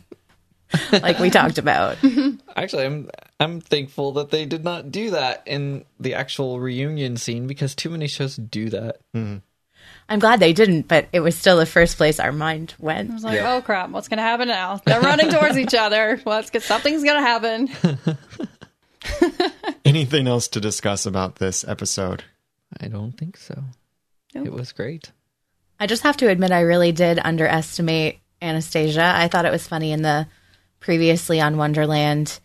[0.91, 1.97] like we talked about.
[2.55, 3.09] Actually, I'm
[3.39, 7.89] I'm thankful that they did not do that in the actual reunion scene because too
[7.89, 8.97] many shows do that.
[9.15, 9.37] Mm-hmm.
[10.11, 13.11] I'm glad they didn't, but it was still the first place our mind went.
[13.11, 13.55] I was like, Yeah.
[13.55, 14.81] oh crap, what's gonna happen now?
[14.85, 16.19] They're running towards each other.
[16.23, 17.69] What's well, something's gonna happen?
[19.85, 22.23] Anything else to discuss about this episode?
[22.79, 23.63] I don't think so.
[24.35, 24.47] Nope.
[24.47, 25.11] It was great.
[25.79, 29.13] I just have to admit, I really did underestimate Anastasia.
[29.15, 30.27] I thought it was funny in the
[30.79, 32.39] previously on Wonderland.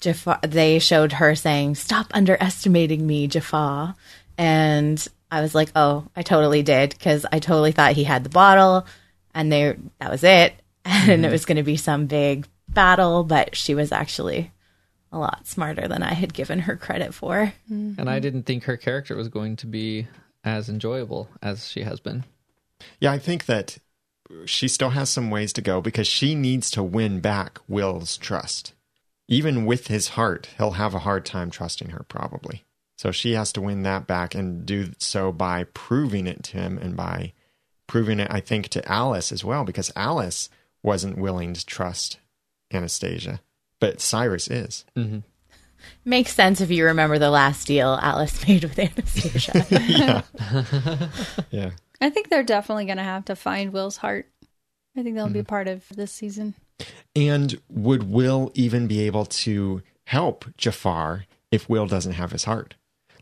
[0.00, 3.94] Jafar, they showed her saying, "Stop underestimating me, Jafar,"
[4.36, 8.30] and I was like, "Oh, I totally did," because I totally thought he had the
[8.30, 8.86] bottle,
[9.34, 10.54] and they that was it,
[10.84, 11.32] and it mm-hmm.
[11.32, 13.24] was going to be some big battle.
[13.24, 14.50] But she was actually
[15.14, 17.52] a lot smarter than I had given her credit for.
[17.70, 18.00] Mm-hmm.
[18.00, 20.08] And I didn't think her character was going to be
[20.42, 22.24] as enjoyable as she has been.
[23.00, 23.78] Yeah, I think that
[24.46, 28.72] she still has some ways to go because she needs to win back Will's trust.
[29.28, 32.64] Even with his heart, he'll have a hard time trusting her, probably.
[32.96, 36.78] So she has to win that back and do so by proving it to him
[36.78, 37.32] and by
[37.86, 40.48] proving it, I think, to Alice as well, because Alice
[40.82, 42.18] wasn't willing to trust
[42.72, 43.40] Anastasia,
[43.80, 44.84] but Cyrus is.
[44.96, 45.18] Mm-hmm.
[46.04, 50.24] Makes sense if you remember the last deal Alice made with Anastasia.
[51.50, 51.70] Yeah.
[52.04, 54.28] I think they're definitely gonna have to find Will's heart.
[54.94, 55.46] I think that'll be mm-hmm.
[55.46, 56.54] part of this season.
[57.16, 62.74] And would Will even be able to help Jafar if Will doesn't have his heart?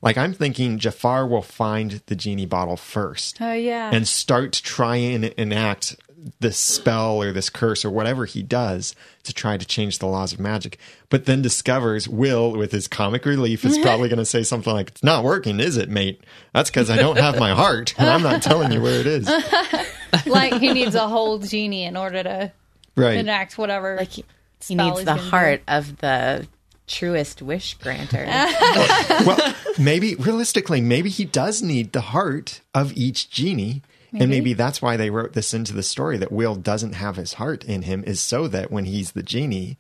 [0.03, 3.91] Like, I'm thinking Jafar will find the genie bottle first Oh yeah.
[3.93, 5.95] and start trying and enact
[6.41, 8.95] this spell or this curse or whatever he does
[9.25, 10.79] to try to change the laws of magic.
[11.11, 14.89] But then discovers Will, with his comic relief, is probably going to say something like,
[14.91, 16.23] It's not working, is it, mate?
[16.55, 19.29] That's because I don't have my heart and I'm not telling you where it is.
[20.27, 22.53] like he needs a whole genie in order to
[22.95, 23.17] Right.
[23.17, 23.97] enact whatever.
[23.97, 24.25] like he,
[24.63, 25.29] he needs the gonna do.
[25.31, 26.47] heart of the
[26.87, 28.25] truest wish granter.
[29.27, 33.83] well, maybe realistically, maybe he does need the heart of each genie.
[34.15, 37.35] And maybe that's why they wrote this into the story that Will doesn't have his
[37.35, 39.79] heart in him, is so that when he's the genie,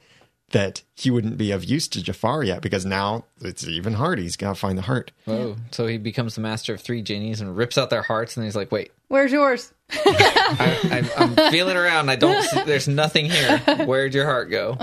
[0.52, 4.22] that he wouldn't be of use to Jafar yet, because now it's even harder.
[4.22, 5.12] He's got to find the heart.
[5.26, 8.44] Oh, so he becomes the master of three genies and rips out their hearts, and
[8.44, 9.74] he's like, "Wait, Where's yours?
[9.90, 12.08] I, I, I'm feeling around.
[12.08, 12.42] I don't.
[12.42, 13.58] See, there's nothing here.
[13.84, 14.78] Where'd your heart go?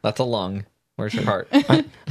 [0.00, 0.64] That's a lung.
[0.96, 1.48] Where's your heart?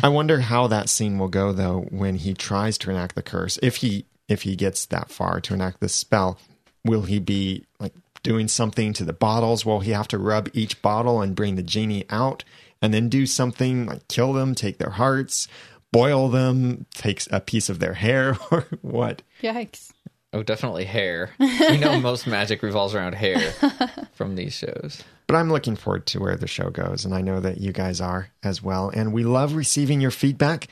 [0.04, 3.58] I wonder how that scene will go though when he tries to enact the curse.
[3.64, 6.38] If he if he gets that far to enact this spell,
[6.86, 7.94] will he be like
[8.24, 9.66] doing something to the bottles?
[9.66, 12.44] Will he have to rub each bottle and bring the genie out
[12.82, 15.48] and then do something like kill them, take their hearts,
[15.92, 19.22] boil them, take a piece of their hair or what?
[19.42, 19.92] Yikes.
[20.34, 21.30] Oh, definitely hair.
[21.40, 23.54] We know most magic revolves around hair
[24.14, 25.04] from these shows.
[25.28, 28.02] But I'm looking forward to where the show goes, and I know that you guys
[28.02, 28.90] are as well.
[28.90, 30.68] And we love receiving your feedback.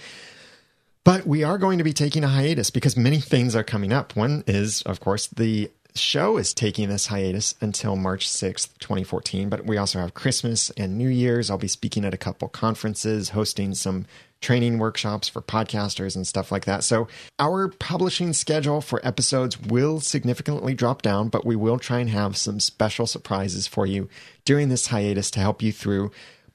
[1.04, 4.16] But we are going to be taking a hiatus because many things are coming up.
[4.16, 9.50] One is, of course, the show is taking this hiatus until March 6th, 2014.
[9.50, 11.50] But we also have Christmas and New Year's.
[11.50, 14.06] I'll be speaking at a couple conferences, hosting some
[14.42, 16.84] training workshops for podcasters and stuff like that.
[16.84, 22.10] So our publishing schedule for episodes will significantly drop down, but we will try and
[22.10, 24.10] have some special surprises for you
[24.44, 26.12] during this hiatus to help you through.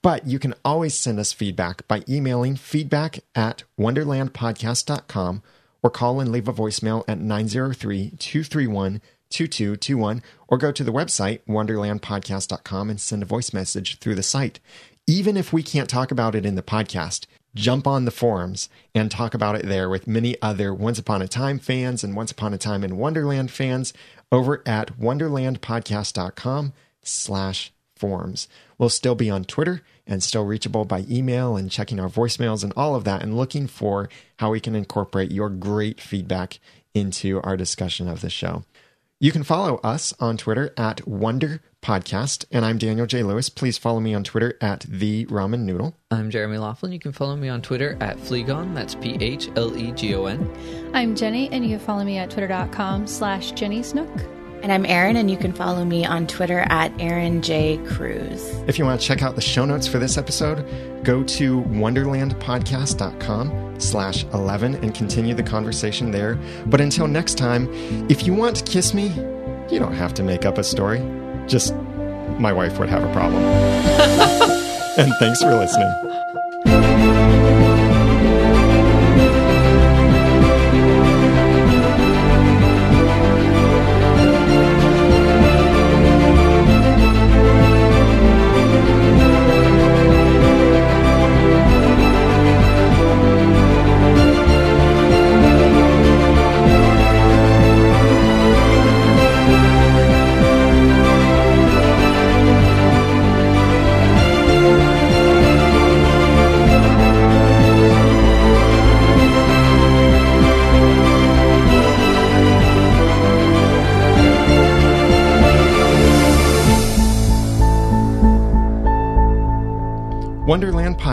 [0.06, 5.42] But you can always send us feedback by emailing feedback at wonderlandpodcast.com
[5.82, 9.00] or call and leave a voicemail at 903 231
[9.30, 14.60] 2221 or go to the website wonderlandpodcast.com and send a voice message through the site.
[15.08, 17.26] Even if we can't talk about it in the podcast,
[17.56, 21.26] jump on the forums and talk about it there with many other Once Upon a
[21.26, 23.92] Time fans and Once Upon a Time in Wonderland fans
[24.30, 28.46] over at wonderlandpodcast.com slash forums.
[28.78, 32.72] We'll still be on Twitter and still reachable by email and checking our voicemails and
[32.76, 36.58] all of that and looking for how we can incorporate your great feedback
[36.94, 38.64] into our discussion of the show.
[39.18, 43.22] You can follow us on Twitter at Wonder Podcast, and I'm Daniel J.
[43.22, 43.48] Lewis.
[43.48, 45.96] Please follow me on Twitter at The Ramen Noodle.
[46.10, 46.92] I'm Jeremy Laughlin.
[46.92, 48.74] You can follow me on Twitter at Phlegon.
[48.74, 50.90] That's P H L E G O N.
[50.92, 54.35] I'm Jenny, and you can follow me at twitter.com slash Jenny Snook.
[54.66, 57.78] And I'm Erin, and you can follow me on Twitter at Erin J.
[57.86, 58.44] Cruz.
[58.66, 60.66] If you want to check out the show notes for this episode,
[61.04, 66.36] go to wonderlandpodcast.com slash 11 and continue the conversation there.
[66.66, 67.68] But until next time,
[68.10, 69.10] if you want to kiss me,
[69.70, 70.98] you don't have to make up a story.
[71.46, 71.72] Just
[72.40, 73.44] my wife would have a problem.
[74.98, 76.24] and thanks for listening.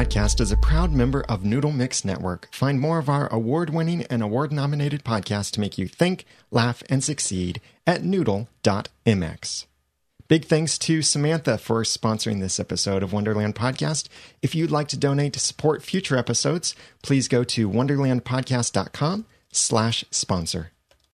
[0.04, 2.50] Podcast is a proud member of Noodle Mix Network.
[2.52, 6.84] Find more of our award winning and award nominated podcasts to make you think, laugh,
[6.90, 9.66] and succeed at noodle.mx.
[10.28, 14.10] Big thanks to Samantha for sponsoring this episode of Wonderland Podcast.
[14.42, 20.73] If you'd like to donate to support future episodes, please go to wonderlandpodcast.com slash sponsor.